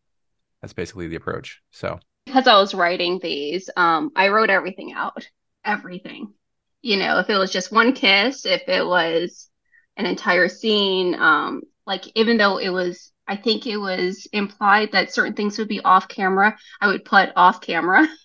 that's 0.60 0.74
basically 0.74 1.08
the 1.08 1.16
approach. 1.16 1.62
So 1.70 1.98
because 2.28 2.46
I 2.46 2.58
was 2.58 2.74
writing 2.74 3.18
these, 3.20 3.68
um, 3.76 4.12
I 4.14 4.28
wrote 4.28 4.50
everything 4.50 4.92
out, 4.92 5.26
everything. 5.64 6.34
You 6.82 6.98
know, 6.98 7.18
if 7.18 7.28
it 7.28 7.36
was 7.36 7.52
just 7.52 7.72
one 7.72 7.92
kiss, 7.92 8.46
if 8.46 8.68
it 8.68 8.86
was 8.86 9.48
an 9.96 10.06
entire 10.06 10.48
scene, 10.48 11.14
um, 11.14 11.62
like 11.86 12.04
even 12.14 12.36
though 12.36 12.58
it 12.58 12.68
was, 12.68 13.12
I 13.26 13.36
think 13.36 13.66
it 13.66 13.78
was 13.78 14.26
implied 14.32 14.92
that 14.92 15.12
certain 15.12 15.34
things 15.34 15.58
would 15.58 15.68
be 15.68 15.80
off 15.80 16.08
camera, 16.08 16.56
I 16.80 16.86
would 16.86 17.04
put 17.04 17.30
off 17.34 17.60
camera. 17.60 18.06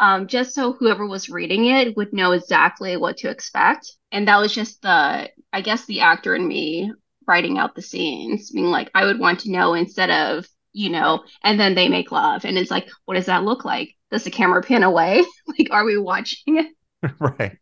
Um, 0.00 0.26
just 0.26 0.52
so 0.52 0.72
whoever 0.72 1.06
was 1.06 1.30
reading 1.30 1.66
it 1.66 1.96
would 1.96 2.12
know 2.12 2.32
exactly 2.32 2.96
what 2.96 3.18
to 3.18 3.30
expect. 3.30 3.86
And 4.10 4.26
that 4.26 4.40
was 4.40 4.52
just 4.52 4.82
the, 4.82 5.30
I 5.52 5.60
guess, 5.60 5.84
the 5.86 6.00
actor 6.00 6.34
in 6.34 6.48
me 6.48 6.92
writing 7.24 7.56
out 7.56 7.76
the 7.76 7.82
scenes, 7.82 8.50
being 8.50 8.72
like, 8.72 8.90
I 8.96 9.04
would 9.04 9.20
want 9.20 9.40
to 9.40 9.52
know 9.52 9.74
instead 9.74 10.10
of 10.10 10.48
you 10.72 10.90
know, 10.90 11.24
and 11.42 11.58
then 11.58 11.74
they 11.74 11.88
make 11.88 12.12
love. 12.12 12.44
And 12.44 12.58
it's 12.58 12.70
like, 12.70 12.88
what 13.04 13.14
does 13.14 13.26
that 13.26 13.44
look 13.44 13.64
like? 13.64 13.94
Does 14.10 14.24
the 14.24 14.30
camera 14.30 14.62
pan 14.62 14.82
away? 14.82 15.22
like, 15.58 15.68
are 15.70 15.84
we 15.84 15.98
watching 15.98 16.58
it? 16.58 16.66
right. 17.18 17.58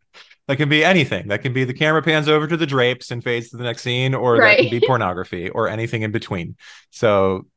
That 0.47 0.57
can 0.57 0.69
be 0.69 0.83
anything. 0.83 1.27
That 1.27 1.41
can 1.41 1.53
be 1.53 1.63
the 1.63 1.73
camera 1.73 2.01
pans 2.01 2.27
over 2.27 2.47
to 2.47 2.57
the 2.57 2.65
drapes 2.65 3.11
and 3.11 3.23
fades 3.23 3.49
to 3.51 3.57
the 3.57 3.63
next 3.63 3.83
scene, 3.83 4.13
or 4.13 4.35
right. 4.35 4.57
that 4.57 4.63
can 4.63 4.79
be 4.79 4.79
pornography 4.85 5.49
or 5.49 5.69
anything 5.69 6.01
in 6.01 6.11
between. 6.11 6.55
So 6.89 7.47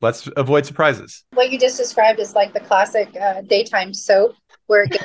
let's 0.00 0.28
avoid 0.36 0.66
surprises. 0.66 1.24
What 1.32 1.50
you 1.50 1.58
just 1.58 1.78
described 1.78 2.20
is 2.20 2.34
like 2.34 2.52
the 2.52 2.60
classic 2.60 3.08
uh, 3.16 3.42
daytime 3.42 3.94
soap 3.94 4.34
where 4.66 4.82
it 4.82 4.90
gets, 4.90 5.04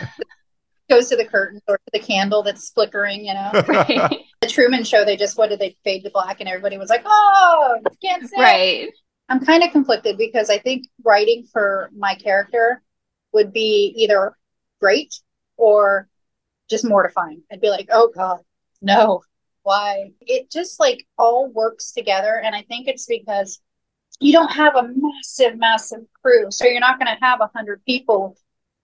goes 0.90 1.10
to 1.10 1.16
the 1.16 1.26
curtain 1.26 1.62
or 1.68 1.78
to 1.78 1.92
the 1.94 2.00
candle 2.00 2.44
that's 2.44 2.72
flickering, 2.72 3.24
you 3.24 3.34
know. 3.34 3.52
Right. 3.68 4.20
the 4.42 4.48
Truman 4.48 4.84
Show, 4.84 5.06
they 5.06 5.16
just 5.16 5.38
what 5.38 5.50
did 5.50 5.60
they 5.60 5.78
fade 5.84 6.04
to 6.04 6.10
black, 6.10 6.40
and 6.40 6.50
everybody 6.50 6.78
was 6.78 6.90
like, 6.90 7.04
"Oh, 7.06 7.80
can't 8.02 8.28
see." 8.28 8.42
Right. 8.42 8.90
I'm 9.30 9.46
kind 9.46 9.64
of 9.64 9.72
conflicted 9.72 10.18
because 10.18 10.50
I 10.50 10.58
think 10.58 10.88
writing 11.04 11.46
for 11.52 11.92
my 11.96 12.16
character 12.16 12.82
would 13.32 13.54
be 13.54 13.94
either 13.96 14.36
great 14.80 15.14
or 15.56 16.08
just 16.70 16.84
mortifying. 16.84 17.44
I'd 17.52 17.62
be 17.62 17.70
like, 17.70 17.90
oh 17.92 18.12
God, 18.14 18.40
no, 18.82 19.22
why? 19.64 20.12
It 20.22 20.50
just 20.50 20.80
like 20.80 21.06
all 21.18 21.52
works 21.52 21.92
together. 21.92 22.42
And 22.44 22.56
I 22.56 22.64
think 22.64 22.88
it's 22.88 23.06
because 23.06 23.62
you 24.20 24.34
don't 24.34 24.52
have 24.52 24.76
a 24.76 24.90
massive, 24.96 25.58
massive 25.58 26.02
crew. 26.24 26.50
So 26.50 26.66
you're 26.66 26.80
not 26.80 27.00
going 27.00 27.16
to 27.16 27.24
have 27.24 27.40
a 27.40 27.52
hundred 27.56 27.84
people 27.86 28.36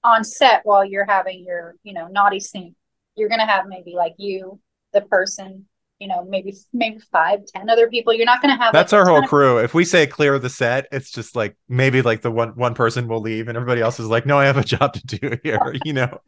on 0.04 0.24
set 0.24 0.62
while 0.64 0.86
you're 0.86 1.06
having 1.06 1.44
your, 1.44 1.76
you 1.84 1.94
know, 1.94 2.08
naughty 2.08 2.40
scene. 2.40 2.76
You're 3.16 3.30
going 3.30 3.40
to 3.40 3.46
have 3.46 3.66
maybe 3.68 3.96
like 3.96 4.14
you, 4.18 4.60
the 4.94 5.02
person, 5.02 5.66
you 6.00 6.08
know 6.08 6.26
maybe 6.26 6.54
maybe 6.74 7.00
five 7.12 7.40
ten 7.48 7.70
other 7.70 7.88
people. 7.90 8.14
You're 8.14 8.26
not 8.26 8.42
going 8.42 8.56
to 8.56 8.62
have 8.62 8.74
that's 8.74 8.92
like, 8.92 9.00
our 9.00 9.08
whole 9.08 9.28
crew. 9.28 9.60
If 9.60 9.74
we 9.74 9.86
say 9.86 10.08
clear 10.08 10.40
the 10.40 10.50
set 10.50 10.88
it's 10.92 11.12
just 11.12 11.36
like 11.36 11.58
maybe 11.68 12.02
like 12.02 12.22
the 12.22 12.32
one 12.32 12.50
one 12.50 12.74
person 12.74 13.08
will 13.08 13.22
leave 13.22 13.48
and 13.48 13.58
everybody 13.58 13.82
else 13.82 14.00
is 14.00 14.08
like 14.08 14.26
no 14.26 14.38
i 14.38 14.46
have 14.46 14.58
a 14.58 14.64
job 14.64 14.94
to 14.94 15.06
do 15.06 15.38
here 15.44 15.60
you 15.86 15.94
know? 15.94 16.20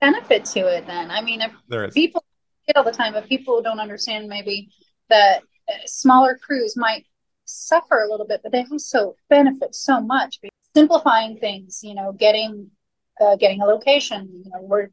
Benefit 0.00 0.44
to 0.46 0.60
it 0.60 0.86
then. 0.86 1.10
I 1.10 1.22
mean 1.22 1.40
if 1.40 1.52
there 1.68 1.84
is. 1.84 1.94
people 1.94 2.24
all 2.74 2.82
the 2.82 2.90
time 2.90 3.12
but 3.12 3.28
people 3.28 3.62
don't 3.62 3.78
understand 3.78 4.26
maybe 4.26 4.68
that 5.08 5.42
uh, 5.68 5.72
smaller 5.84 6.36
crews 6.36 6.76
might 6.76 7.04
suffer 7.44 8.00
a 8.00 8.10
little 8.10 8.26
bit 8.26 8.40
but 8.42 8.50
they 8.50 8.64
also 8.72 9.14
benefit 9.30 9.72
so 9.72 10.00
much 10.00 10.40
simplifying 10.74 11.36
things 11.38 11.80
you 11.84 11.94
know 11.94 12.12
getting 12.12 12.68
uh, 13.20 13.36
getting 13.36 13.62
a 13.62 13.64
location 13.64 14.28
you 14.44 14.50
know 14.50 14.60
we're 14.62 14.88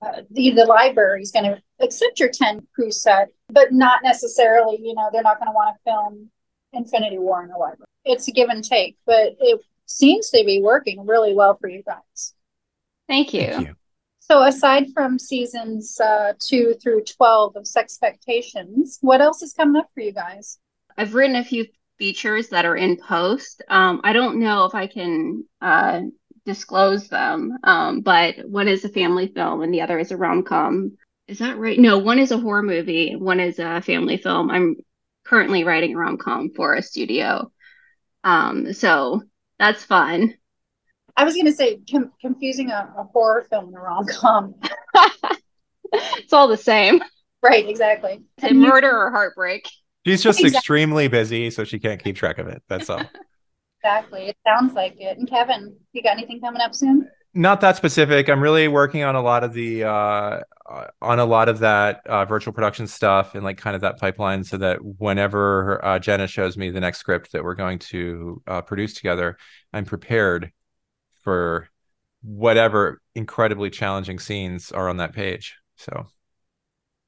uh, 0.00 0.22
the, 0.30 0.50
the 0.52 0.64
library 0.64 1.22
is 1.22 1.30
going 1.30 1.44
to 1.44 1.62
accept 1.82 2.20
your 2.20 2.30
10 2.30 2.66
crew 2.74 2.90
set, 2.90 3.28
but 3.48 3.72
not 3.72 4.02
necessarily, 4.02 4.78
you 4.80 4.94
know, 4.94 5.10
they're 5.12 5.22
not 5.22 5.38
going 5.38 5.48
to 5.48 5.52
want 5.52 5.76
to 5.76 5.90
film 5.90 6.30
Infinity 6.72 7.18
War 7.18 7.42
in 7.42 7.48
the 7.48 7.56
library. 7.56 7.86
It's 8.04 8.28
a 8.28 8.32
give 8.32 8.48
and 8.48 8.64
take, 8.64 8.96
but 9.06 9.36
it 9.40 9.60
seems 9.86 10.30
to 10.30 10.42
be 10.44 10.60
working 10.62 11.06
really 11.06 11.34
well 11.34 11.56
for 11.60 11.68
you 11.68 11.82
guys. 11.82 12.34
Thank 13.08 13.34
you. 13.34 13.46
Thank 13.46 13.68
you. 13.68 13.74
So, 14.20 14.44
aside 14.44 14.86
from 14.94 15.18
seasons 15.18 16.00
uh, 16.00 16.32
two 16.38 16.74
through 16.82 17.04
12 17.04 17.56
of 17.56 17.64
Sexpectations, 17.64 18.98
what 19.00 19.20
else 19.20 19.42
is 19.42 19.52
coming 19.52 19.76
up 19.76 19.90
for 19.92 20.00
you 20.00 20.12
guys? 20.12 20.58
I've 20.96 21.14
written 21.14 21.36
a 21.36 21.44
few 21.44 21.66
features 21.98 22.48
that 22.48 22.64
are 22.64 22.76
in 22.76 22.96
post. 22.96 23.62
Um, 23.68 24.00
I 24.04 24.12
don't 24.12 24.38
know 24.38 24.64
if 24.64 24.74
I 24.74 24.86
can 24.86 25.44
uh, 25.60 26.02
disclose 26.44 27.08
them. 27.08 27.58
Um, 27.64 28.00
but 28.00 28.48
one 28.48 28.68
is 28.68 28.84
a 28.84 28.88
family 28.88 29.28
film 29.28 29.62
and 29.62 29.72
the 29.72 29.82
other 29.82 29.98
is 29.98 30.10
a 30.10 30.16
rom 30.16 30.42
com. 30.42 30.96
Is 31.28 31.38
that 31.38 31.58
right? 31.58 31.78
No, 31.78 31.98
one 31.98 32.18
is 32.18 32.30
a 32.30 32.38
horror 32.38 32.62
movie, 32.62 33.16
one 33.16 33.40
is 33.40 33.58
a 33.58 33.80
family 33.80 34.16
film. 34.16 34.50
I'm 34.50 34.76
currently 35.24 35.64
writing 35.64 35.94
a 35.94 35.98
rom 35.98 36.18
com 36.18 36.50
for 36.54 36.74
a 36.74 36.82
studio. 36.82 37.50
Um, 38.24 38.72
so 38.72 39.22
that's 39.58 39.84
fun. 39.84 40.34
I 41.16 41.24
was 41.24 41.34
going 41.34 41.46
to 41.46 41.52
say 41.52 41.80
com- 41.90 42.12
confusing 42.20 42.70
a, 42.70 42.92
a, 42.98 43.04
horror 43.04 43.46
film 43.48 43.66
and 43.66 43.76
a 43.76 43.80
rom 43.80 44.06
com. 44.06 44.54
it's 45.92 46.32
all 46.32 46.48
the 46.48 46.56
same. 46.56 47.02
Right, 47.42 47.68
exactly. 47.68 48.22
And 48.38 48.60
murder 48.60 48.90
or 48.90 49.10
heartbreak. 49.10 49.68
She's 50.06 50.22
just 50.22 50.40
exactly. 50.40 50.56
extremely 50.56 51.08
busy, 51.08 51.50
so 51.50 51.64
she 51.64 51.78
can't 51.78 52.02
keep 52.02 52.16
track 52.16 52.38
of 52.38 52.48
it. 52.48 52.62
That's 52.68 52.90
all. 52.90 53.02
Exactly. 53.84 54.28
It 54.28 54.36
sounds 54.46 54.74
like 54.74 54.94
it. 55.00 55.18
And 55.18 55.28
Kevin, 55.28 55.76
you 55.92 56.04
got 56.04 56.16
anything 56.16 56.40
coming 56.40 56.62
up 56.62 56.72
soon? 56.72 57.08
Not 57.34 57.62
that 57.62 57.76
specific. 57.76 58.28
I'm 58.28 58.42
really 58.42 58.68
working 58.68 59.04
on 59.04 59.16
a 59.16 59.22
lot 59.22 59.42
of 59.42 59.54
the 59.54 59.84
uh, 59.84 60.40
on 61.00 61.18
a 61.18 61.24
lot 61.24 61.48
of 61.48 61.60
that 61.60 62.06
uh, 62.06 62.26
virtual 62.26 62.52
production 62.52 62.86
stuff 62.86 63.34
and 63.34 63.42
like 63.42 63.56
kind 63.56 63.74
of 63.74 63.80
that 63.82 63.98
pipeline, 63.98 64.44
so 64.44 64.58
that 64.58 64.78
whenever 64.82 65.82
uh, 65.82 65.98
Jenna 65.98 66.26
shows 66.26 66.58
me 66.58 66.70
the 66.70 66.80
next 66.80 66.98
script 66.98 67.32
that 67.32 67.42
we're 67.42 67.54
going 67.54 67.78
to 67.78 68.42
uh, 68.46 68.60
produce 68.60 68.92
together, 68.94 69.38
I'm 69.72 69.86
prepared 69.86 70.52
for 71.22 71.68
whatever 72.22 73.00
incredibly 73.14 73.70
challenging 73.70 74.18
scenes 74.18 74.70
are 74.70 74.90
on 74.90 74.98
that 74.98 75.14
page. 75.14 75.56
So, 75.76 76.06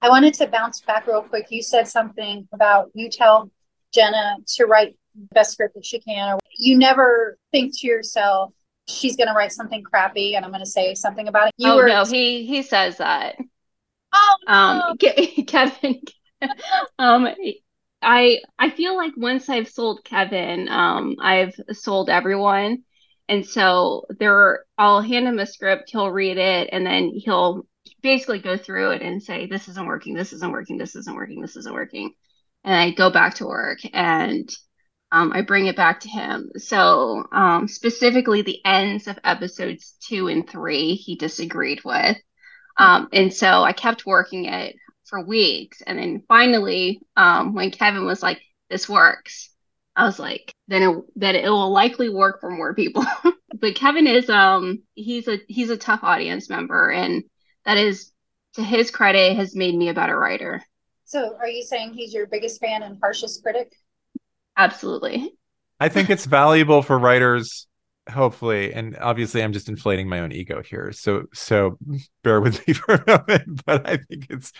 I 0.00 0.08
wanted 0.08 0.32
to 0.34 0.46
bounce 0.46 0.80
back 0.80 1.06
real 1.06 1.22
quick. 1.22 1.48
You 1.50 1.62
said 1.62 1.86
something 1.86 2.48
about 2.52 2.90
you 2.94 3.10
tell 3.10 3.50
Jenna 3.92 4.36
to 4.56 4.64
write 4.64 4.96
the 5.14 5.34
best 5.34 5.52
script 5.52 5.74
that 5.74 5.84
she 5.84 6.00
can. 6.00 6.34
Or 6.34 6.38
you 6.56 6.78
never 6.78 7.38
think 7.52 7.78
to 7.80 7.86
yourself, 7.86 8.52
she's 8.88 9.16
going 9.16 9.28
to 9.28 9.34
write 9.34 9.52
something 9.52 9.82
crappy 9.82 10.34
and 10.34 10.44
I'm 10.44 10.50
going 10.50 10.64
to 10.64 10.70
say 10.70 10.94
something 10.94 11.28
about 11.28 11.48
it. 11.48 11.54
You 11.56 11.70
oh, 11.70 11.76
were... 11.76 11.88
no, 11.88 12.04
he, 12.04 12.46
he 12.46 12.62
says 12.62 12.98
that. 12.98 13.36
Oh, 14.12 14.36
um, 14.46 14.96
no. 15.02 15.44
Kevin, 15.44 16.00
um, 16.98 17.28
I, 18.02 18.40
I 18.58 18.70
feel 18.70 18.96
like 18.96 19.12
once 19.16 19.48
I've 19.48 19.68
sold 19.68 20.04
Kevin, 20.04 20.68
um, 20.68 21.16
I've 21.20 21.54
sold 21.72 22.10
everyone. 22.10 22.84
And 23.28 23.46
so 23.46 24.04
there, 24.18 24.64
I'll 24.76 25.00
hand 25.00 25.26
him 25.26 25.38
a 25.38 25.46
script, 25.46 25.90
he'll 25.90 26.10
read 26.10 26.36
it, 26.36 26.68
and 26.72 26.84
then 26.84 27.10
he'll 27.14 27.66
basically 28.02 28.38
go 28.38 28.58
through 28.58 28.90
it 28.90 29.02
and 29.02 29.22
say, 29.22 29.46
this 29.46 29.66
isn't 29.68 29.86
working, 29.86 30.12
this 30.14 30.34
isn't 30.34 30.52
working, 30.52 30.76
this 30.76 30.94
isn't 30.94 31.16
working, 31.16 31.40
this 31.40 31.56
isn't 31.56 31.74
working. 31.74 32.12
And 32.64 32.74
I 32.74 32.90
go 32.90 33.10
back 33.10 33.36
to 33.36 33.46
work 33.46 33.78
and 33.94 34.54
um, 35.14 35.32
I 35.32 35.42
bring 35.42 35.66
it 35.66 35.76
back 35.76 36.00
to 36.00 36.08
him. 36.08 36.50
So, 36.56 37.24
um, 37.30 37.68
specifically, 37.68 38.42
the 38.42 38.60
ends 38.64 39.06
of 39.06 39.16
episodes 39.22 39.94
two 40.00 40.26
and 40.26 40.48
three, 40.48 40.96
he 40.96 41.14
disagreed 41.14 41.82
with. 41.84 42.16
Um, 42.76 43.08
and 43.12 43.32
so 43.32 43.62
I 43.62 43.72
kept 43.72 44.06
working 44.06 44.46
it 44.46 44.74
for 45.04 45.24
weeks. 45.24 45.82
And 45.82 46.00
then 46.00 46.24
finally, 46.26 47.00
um, 47.16 47.54
when 47.54 47.70
Kevin 47.70 48.04
was 48.04 48.24
like, 48.24 48.42
this 48.68 48.88
works, 48.88 49.50
I 49.94 50.04
was 50.04 50.18
like, 50.18 50.52
then 50.66 50.82
it, 50.82 51.04
that 51.14 51.36
it 51.36 51.48
will 51.48 51.70
likely 51.70 52.08
work 52.08 52.40
for 52.40 52.50
more 52.50 52.74
people. 52.74 53.04
but 53.54 53.76
Kevin 53.76 54.08
is, 54.08 54.28
um, 54.28 54.82
he's 54.94 55.28
a, 55.28 55.38
he's 55.46 55.70
a 55.70 55.76
tough 55.76 56.00
audience 56.02 56.50
member. 56.50 56.90
And 56.90 57.22
that 57.64 57.76
is, 57.76 58.10
to 58.54 58.64
his 58.64 58.90
credit, 58.90 59.36
has 59.36 59.54
made 59.54 59.76
me 59.76 59.90
a 59.90 59.94
better 59.94 60.18
writer. 60.18 60.60
So 61.04 61.36
are 61.38 61.46
you 61.46 61.62
saying 61.62 61.94
he's 61.94 62.12
your 62.12 62.26
biggest 62.26 62.60
fan 62.60 62.82
and 62.82 62.98
harshest 63.00 63.44
critic? 63.44 63.72
Absolutely. 64.56 65.34
I 65.80 65.88
think 65.88 66.10
it's 66.10 66.24
valuable 66.24 66.82
for 66.82 66.98
writers 66.98 67.66
hopefully 68.10 68.72
and 68.74 68.98
obviously 68.98 69.42
i'm 69.42 69.52
just 69.52 69.68
inflating 69.68 70.06
my 70.06 70.20
own 70.20 70.30
ego 70.30 70.62
here 70.62 70.92
so 70.92 71.24
so 71.32 71.78
bear 72.22 72.38
with 72.40 72.66
me 72.68 72.74
for 72.74 72.96
a 72.96 73.04
moment 73.06 73.64
but 73.64 73.88
i 73.88 73.96
think 73.96 74.26
it's 74.28 74.52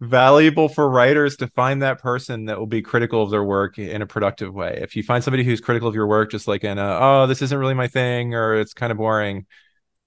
valuable 0.00 0.68
for 0.68 0.88
writers 0.88 1.36
to 1.36 1.46
find 1.48 1.82
that 1.82 2.00
person 2.00 2.46
that 2.46 2.58
will 2.58 2.66
be 2.66 2.80
critical 2.80 3.22
of 3.22 3.30
their 3.30 3.44
work 3.44 3.78
in 3.78 4.00
a 4.00 4.06
productive 4.06 4.54
way 4.54 4.78
if 4.80 4.96
you 4.96 5.02
find 5.02 5.22
somebody 5.22 5.44
who's 5.44 5.60
critical 5.60 5.88
of 5.88 5.94
your 5.94 6.06
work 6.06 6.30
just 6.30 6.48
like 6.48 6.64
in 6.64 6.78
a 6.78 6.98
oh 7.00 7.26
this 7.26 7.42
isn't 7.42 7.58
really 7.58 7.74
my 7.74 7.86
thing 7.86 8.34
or 8.34 8.54
it's 8.54 8.72
kind 8.72 8.90
of 8.90 8.96
boring 8.96 9.44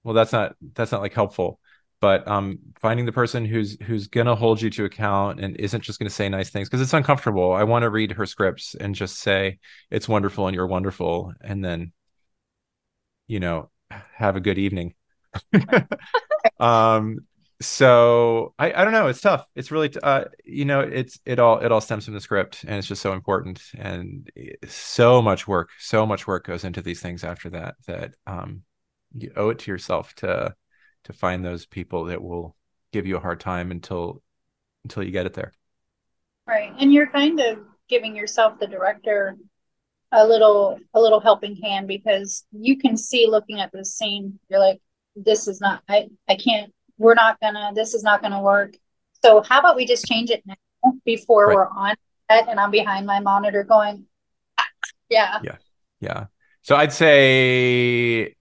well 0.02 0.14
that's 0.14 0.32
not 0.32 0.56
that's 0.74 0.90
not 0.90 1.00
like 1.00 1.14
helpful 1.14 1.59
but 2.00 2.26
um 2.28 2.58
finding 2.80 3.06
the 3.06 3.12
person 3.12 3.44
who's 3.44 3.76
who's 3.82 4.08
gonna 4.08 4.34
hold 4.34 4.60
you 4.60 4.70
to 4.70 4.84
account 4.84 5.40
and 5.40 5.56
isn't 5.56 5.82
just 5.82 5.98
gonna 5.98 6.10
say 6.10 6.28
nice 6.28 6.50
things 6.50 6.68
because 6.68 6.80
it's 6.80 6.94
uncomfortable. 6.94 7.52
I 7.52 7.64
want 7.64 7.82
to 7.82 7.90
read 7.90 8.12
her 8.12 8.26
scripts 8.26 8.74
and 8.74 8.94
just 8.94 9.18
say 9.18 9.58
it's 9.90 10.08
wonderful 10.08 10.46
and 10.46 10.54
you're 10.54 10.66
wonderful 10.66 11.32
and 11.40 11.64
then 11.64 11.92
you 13.26 13.40
know 13.40 13.70
have 14.14 14.36
a 14.36 14.40
good 14.40 14.58
evening. 14.58 14.94
Um 16.58 17.20
so 17.62 18.54
I, 18.58 18.72
I 18.72 18.84
don't 18.84 18.94
know. 18.94 19.08
It's 19.08 19.20
tough. 19.20 19.46
It's 19.54 19.70
really 19.70 19.92
uh 20.02 20.24
you 20.44 20.64
know 20.64 20.80
it's 20.80 21.18
it 21.26 21.38
all 21.38 21.58
it 21.58 21.70
all 21.72 21.80
stems 21.80 22.06
from 22.06 22.14
the 22.14 22.20
script 22.20 22.64
and 22.64 22.76
it's 22.76 22.88
just 22.88 23.02
so 23.02 23.12
important 23.12 23.62
and 23.76 24.30
so 24.66 25.20
much 25.20 25.46
work 25.46 25.70
so 25.78 26.06
much 26.06 26.26
work 26.26 26.46
goes 26.46 26.64
into 26.64 26.80
these 26.82 27.00
things 27.00 27.24
after 27.24 27.50
that 27.50 27.74
that 27.86 28.14
um 28.26 28.62
you 29.14 29.32
owe 29.36 29.50
it 29.50 29.58
to 29.60 29.70
yourself 29.70 30.14
to 30.14 30.54
to 31.04 31.12
find 31.12 31.44
those 31.44 31.66
people 31.66 32.04
that 32.04 32.22
will 32.22 32.56
give 32.92 33.06
you 33.06 33.16
a 33.16 33.20
hard 33.20 33.40
time 33.40 33.70
until 33.70 34.22
until 34.84 35.02
you 35.02 35.10
get 35.10 35.26
it 35.26 35.34
there. 35.34 35.52
Right 36.46 36.72
and 36.78 36.92
you're 36.92 37.08
kind 37.08 37.40
of 37.40 37.58
giving 37.88 38.16
yourself 38.16 38.58
the 38.58 38.66
director 38.66 39.36
a 40.12 40.26
little 40.26 40.78
a 40.94 41.00
little 41.00 41.20
helping 41.20 41.56
hand 41.56 41.86
because 41.86 42.44
you 42.52 42.78
can 42.78 42.96
see 42.96 43.26
looking 43.26 43.60
at 43.60 43.70
this 43.72 43.94
scene 43.94 44.38
you're 44.48 44.58
like 44.58 44.80
this 45.14 45.46
is 45.46 45.60
not 45.60 45.82
i 45.88 46.08
i 46.28 46.34
can't 46.34 46.72
we're 46.98 47.14
not 47.14 47.40
gonna 47.40 47.72
this 47.74 47.94
is 47.94 48.02
not 48.04 48.22
gonna 48.22 48.42
work. 48.42 48.76
So 49.24 49.42
how 49.42 49.58
about 49.58 49.76
we 49.76 49.86
just 49.86 50.06
change 50.06 50.30
it 50.30 50.42
now 50.46 50.54
before 51.04 51.46
right. 51.46 51.54
we're 51.54 51.68
on 51.68 51.96
it 52.30 52.48
and 52.48 52.60
i'm 52.60 52.70
behind 52.70 53.06
my 53.06 53.20
monitor 53.20 53.64
going 53.64 54.04
ah, 54.58 54.66
yeah. 55.08 55.38
Yeah 55.42 55.56
yeah. 56.00 56.26
So 56.62 56.76
i'd 56.76 56.92
say 56.92 58.36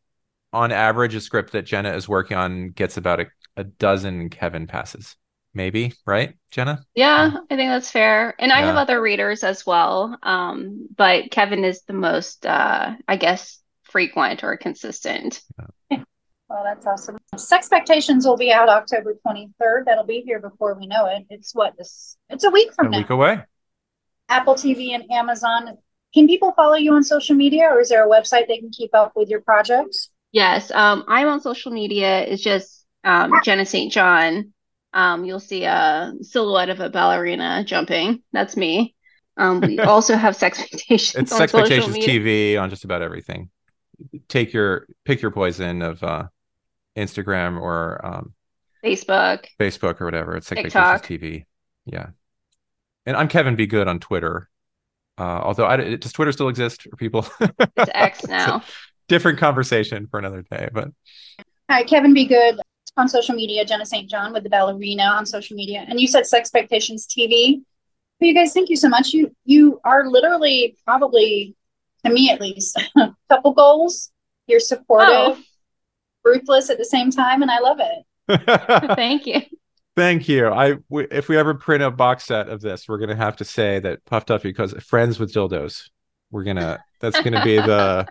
on 0.53 0.71
average 0.71 1.15
a 1.15 1.21
script 1.21 1.51
that 1.51 1.65
jenna 1.65 1.93
is 1.93 2.07
working 2.07 2.38
on 2.38 2.69
gets 2.69 2.97
about 2.97 3.19
a, 3.19 3.27
a 3.57 3.63
dozen 3.63 4.29
kevin 4.29 4.67
passes 4.67 5.15
maybe 5.53 5.93
right 6.05 6.35
jenna 6.51 6.83
yeah 6.95 7.31
i 7.49 7.55
think 7.55 7.69
that's 7.69 7.91
fair 7.91 8.35
and 8.39 8.49
yeah. 8.49 8.57
i 8.57 8.62
have 8.62 8.75
other 8.75 9.01
readers 9.01 9.43
as 9.43 9.65
well 9.65 10.17
um, 10.23 10.88
but 10.95 11.31
kevin 11.31 11.63
is 11.63 11.81
the 11.83 11.93
most 11.93 12.45
uh, 12.45 12.93
i 13.07 13.15
guess 13.15 13.59
frequent 13.83 14.43
or 14.43 14.57
consistent 14.57 15.41
yeah. 15.89 16.03
Well, 16.49 16.63
that's 16.63 16.85
awesome. 16.88 17.17
Sexpectations 17.35 18.25
will 18.25 18.35
be 18.35 18.51
out 18.51 18.69
October 18.69 19.15
23rd. 19.25 19.85
That'll 19.85 20.03
be 20.03 20.21
here 20.21 20.39
before 20.39 20.73
we 20.73 20.88
know 20.88 21.05
it. 21.05 21.27
It's 21.29 21.53
what 21.53 21.77
this 21.77 22.17
it's 22.27 22.43
a 22.43 22.49
week 22.49 22.73
from 22.73 22.88
a 22.88 22.89
now. 22.89 22.97
week 22.97 23.12
away. 23.12 23.43
Apple 24.29 24.55
TV 24.55 24.95
and 24.95 25.09
Amazon. 25.12 25.77
Can 26.13 26.27
people 26.27 26.51
follow 26.53 26.73
you 26.73 26.93
on 26.95 27.03
social 27.03 27.35
media 27.35 27.65
or 27.65 27.81
is 27.81 27.89
there 27.89 28.03
a 28.03 28.09
website 28.09 28.47
they 28.47 28.57
can 28.57 28.71
keep 28.71 28.95
up 28.95 29.12
with 29.15 29.29
your 29.29 29.41
projects? 29.41 30.09
Yes. 30.31 30.71
Um, 30.71 31.03
I'm 31.07 31.27
on 31.27 31.41
social 31.41 31.71
media. 31.71 32.21
It's 32.21 32.43
just 32.43 32.85
um, 33.03 33.33
Jenna 33.43 33.65
St. 33.65 33.91
John. 33.91 34.53
Um, 34.93 35.25
you'll 35.25 35.39
see 35.39 35.63
a 35.65 36.13
silhouette 36.21 36.69
of 36.69 36.79
a 36.79 36.89
ballerina 36.89 37.63
jumping. 37.63 38.23
That's 38.31 38.57
me. 38.57 38.95
Um, 39.37 39.61
we 39.61 39.79
also 39.79 40.15
have 40.15 40.35
Sexpectations. 40.35 41.15
It's 41.15 41.33
Sexpectations 41.33 41.95
TV 41.95 42.59
on 42.61 42.69
just 42.69 42.85
about 42.85 43.01
everything. 43.01 43.49
Take 44.27 44.53
your 44.53 44.87
pick 45.05 45.21
your 45.21 45.31
poison 45.31 45.81
of 45.81 46.01
uh, 46.03 46.27
Instagram 46.97 47.59
or 47.59 48.05
um, 48.05 48.33
Facebook, 48.83 49.45
Facebook 49.59 49.99
or 50.01 50.05
whatever. 50.05 50.37
It's 50.37 50.47
TikTok. 50.47 51.05
TV. 51.05 51.45
Yeah, 51.85 52.07
and 53.05 53.17
I'm 53.17 53.27
Kevin 53.27 53.55
Be 53.55 53.67
Good 53.67 53.87
on 53.87 53.99
Twitter. 53.99 54.49
Uh, 55.17 55.41
although, 55.43 55.65
I, 55.65 55.95
does 55.97 56.13
Twitter 56.13 56.31
still 56.31 56.47
exist 56.47 56.83
for 56.83 56.95
people? 56.95 57.27
it's 57.41 57.91
X 57.93 58.25
now. 58.27 58.63
Different 59.10 59.39
conversation 59.39 60.08
for 60.08 60.19
another 60.19 60.43
day. 60.43 60.69
But 60.72 60.89
hi, 61.69 61.84
Kevin 61.84 62.13
Be 62.13 62.26
Good 62.26 62.60
on 62.95 63.08
social 63.08 63.36
media. 63.36 63.65
Jenna 63.65 63.86
St. 63.86 64.10
John 64.10 64.32
with 64.32 64.43
the 64.43 64.50
ballerina 64.50 65.04
on 65.04 65.26
social 65.26 65.58
media, 65.58 65.86
and 65.88 66.00
you 66.00 66.08
said 66.08 66.26
Sex 66.26 66.39
Expectations 66.39 67.06
TV. 67.06 67.62
Well, 68.19 68.28
you 68.28 68.34
guys, 68.34 68.54
thank 68.54 68.69
you 68.69 68.78
so 68.78 68.88
much. 68.88 69.13
You 69.13 69.36
you 69.43 69.82
are 69.84 70.08
literally 70.08 70.78
probably, 70.86 71.56
to 72.06 72.12
me 72.12 72.30
at 72.30 72.39
least, 72.39 72.82
a 72.95 73.13
couple 73.30 73.54
goals. 73.54 74.12
You're 74.48 74.60
supportive. 74.60 75.10
Oh 75.10 75.38
ruthless 76.24 76.69
at 76.69 76.78
the 76.78 76.86
same 76.86 77.12
time, 77.12 77.41
and 77.41 77.52
I 77.52 77.60
love 77.60 77.80
it. 77.80 78.95
Thank 78.95 79.26
you. 79.26 79.41
Thank 79.95 80.30
you. 80.30 80.48
I 80.48 80.76
w- 80.89 81.08
if 81.12 81.28
we 81.28 81.38
ever 81.38 81.56
print 81.56 81.84
a 81.84 81.91
box 81.91 82.26
set 82.26 82.50
of 82.50 82.62
this, 82.62 82.88
we're 82.88 83.00
gonna 83.00 83.15
have 83.15 83.38
to 83.38 83.45
say 83.45 83.80
that 83.80 84.06
Pup 84.06 84.26
Duffy 84.26 84.50
because 84.50 84.74
friends 84.84 85.19
with 85.19 85.34
dildos. 85.34 85.89
We're 86.32 86.43
gonna 86.43 86.80
that's 87.02 87.19
gonna 87.22 87.43
be 87.43 87.56
the 87.56 88.08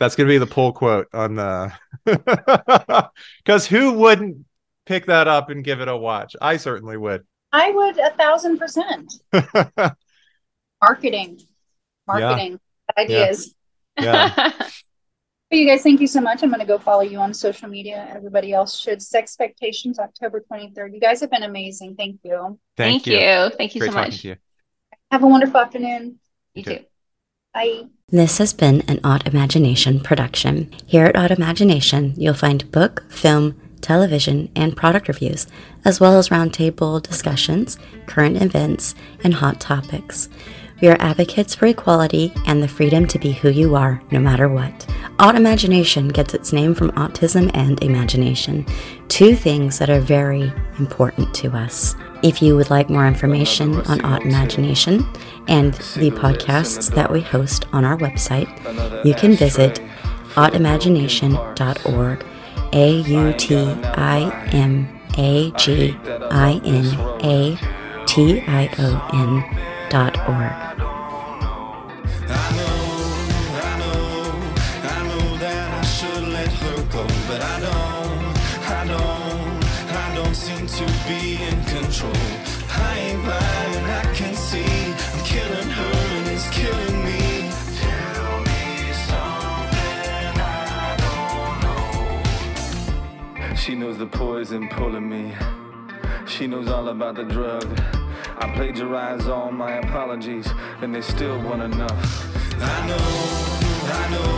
that's 0.00 0.16
gonna 0.16 0.28
be 0.28 0.38
the 0.38 0.46
pull 0.46 0.72
quote 0.72 1.06
on 1.12 1.38
uh, 1.38 1.70
the 2.04 3.10
because 3.44 3.66
who 3.66 3.92
wouldn't 3.92 4.44
pick 4.86 5.06
that 5.06 5.28
up 5.28 5.50
and 5.50 5.62
give 5.62 5.80
it 5.80 5.86
a 5.86 5.96
watch? 5.96 6.34
I 6.40 6.56
certainly 6.56 6.96
would. 6.96 7.24
I 7.52 7.70
would 7.70 7.98
a 7.98 8.10
thousand 8.10 8.58
percent. 8.58 9.12
Marketing, 10.82 11.38
marketing 12.06 12.58
yeah. 12.96 13.02
ideas. 13.02 13.54
Yeah. 14.00 14.32
yeah. 14.36 14.68
you 15.50 15.66
guys, 15.66 15.82
thank 15.82 16.00
you 16.00 16.06
so 16.06 16.22
much. 16.22 16.42
I'm 16.42 16.48
going 16.48 16.60
to 16.60 16.66
go 16.66 16.78
follow 16.78 17.02
you 17.02 17.18
on 17.18 17.34
social 17.34 17.68
media. 17.68 18.08
Everybody 18.14 18.54
else 18.54 18.80
should. 18.80 19.02
Expectations, 19.14 19.98
October 19.98 20.42
23rd. 20.50 20.94
You 20.94 21.00
guys 21.00 21.20
have 21.20 21.30
been 21.30 21.42
amazing. 21.42 21.96
Thank 21.96 22.20
you. 22.22 22.58
Thank, 22.78 23.04
Thank 23.04 23.06
you. 23.08 23.18
you. 23.18 23.50
Thank 23.58 23.74
you 23.74 23.80
Great 23.80 23.92
so 23.92 23.94
much. 23.94 24.24
You. 24.24 24.36
Have 25.10 25.22
a 25.22 25.26
wonderful 25.26 25.58
afternoon. 25.60 26.18
You 26.54 26.62
too. 26.62 26.78
Bye. 27.52 27.86
This 28.10 28.38
has 28.38 28.52
been 28.52 28.82
an 28.82 28.98
Autimagination 28.98 30.04
production. 30.04 30.72
Here 30.86 31.06
at 31.06 31.16
Autimagination, 31.16 32.14
you'll 32.16 32.34
find 32.34 32.70
book, 32.70 33.10
film, 33.10 33.60
television, 33.80 34.50
and 34.54 34.76
product 34.76 35.08
reviews, 35.08 35.48
as 35.84 35.98
well 35.98 36.16
as 36.16 36.28
roundtable 36.28 37.02
discussions, 37.02 37.76
current 38.06 38.40
events, 38.40 38.94
and 39.24 39.34
hot 39.34 39.60
topics. 39.60 40.28
We 40.80 40.88
are 40.88 40.96
advocates 41.00 41.56
for 41.56 41.66
equality 41.66 42.32
and 42.46 42.62
the 42.62 42.68
freedom 42.68 43.06
to 43.08 43.18
be 43.18 43.32
who 43.32 43.50
you 43.50 43.74
are, 43.74 44.00
no 44.12 44.20
matter 44.20 44.48
what. 44.48 44.86
Autimagination 45.18 46.12
gets 46.12 46.34
its 46.34 46.52
name 46.52 46.74
from 46.74 46.92
autism 46.92 47.50
and 47.52 47.82
imagination, 47.82 48.64
two 49.08 49.34
things 49.34 49.78
that 49.78 49.90
are 49.90 50.00
very 50.00 50.52
important 50.78 51.34
to 51.34 51.50
us. 51.50 51.96
If 52.22 52.42
you 52.42 52.54
would 52.56 52.68
like 52.70 52.90
more 52.90 53.06
information 53.06 53.76
on 53.82 54.00
Autimagination 54.00 55.06
and 55.48 55.72
the 55.72 56.10
podcasts 56.10 56.94
that 56.94 57.10
we 57.10 57.20
host 57.22 57.66
on 57.72 57.84
our 57.84 57.96
website, 57.96 58.48
you 59.04 59.14
can 59.14 59.34
visit 59.34 59.80
autimagination.org. 60.34 62.26
A 62.72 63.00
U 63.00 63.32
T 63.32 63.56
I 63.56 64.48
M 64.52 64.88
A 65.18 65.50
G 65.52 65.96
I 66.30 66.60
N 66.64 66.86
A 67.24 67.58
T 68.06 68.40
I 68.46 68.70
O 68.78 69.08
N 69.12 69.42
dot 69.90 70.16
org. 70.28 70.70
The 94.00 94.06
poison 94.06 94.66
pulling 94.70 95.06
me. 95.06 95.30
She 96.26 96.46
knows 96.46 96.68
all 96.68 96.88
about 96.88 97.16
the 97.16 97.24
drug. 97.24 97.66
I 98.38 98.50
plagiarize 98.54 99.28
all 99.28 99.52
my 99.52 99.72
apologies, 99.72 100.48
and 100.80 100.94
they 100.94 101.02
still 101.02 101.38
want 101.42 101.60
enough. 101.60 102.00
I 102.62 102.86
know, 102.88 103.08
I 104.00 104.04
know, 104.14 104.32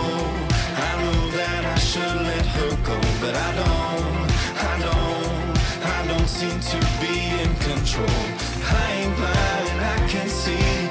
I 0.88 0.92
know 1.01 1.31
that 1.38 1.64
I 1.64 1.79
should 1.79 2.16
let 2.31 2.44
her 2.57 2.70
go, 2.88 2.98
but 3.22 3.35
I 3.37 3.51
don't, 3.61 4.31
I 4.70 4.75
don't, 4.87 5.87
I 5.96 6.07
don't 6.09 6.29
seem 6.29 6.59
to 6.59 6.79
be 7.01 7.16
in 7.42 7.55
control. 7.68 8.18
I 8.66 8.92
ain't 8.98 9.16
blind, 9.16 9.81
I 9.94 10.09
can 10.09 10.29
see 10.29 10.81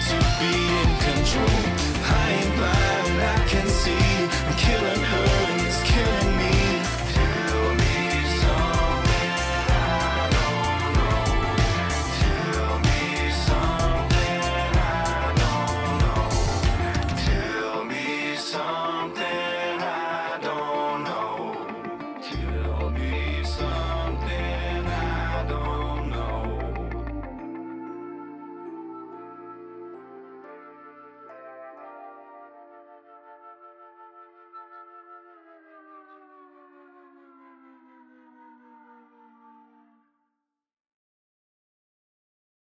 to 0.00 0.18
be 0.40 0.83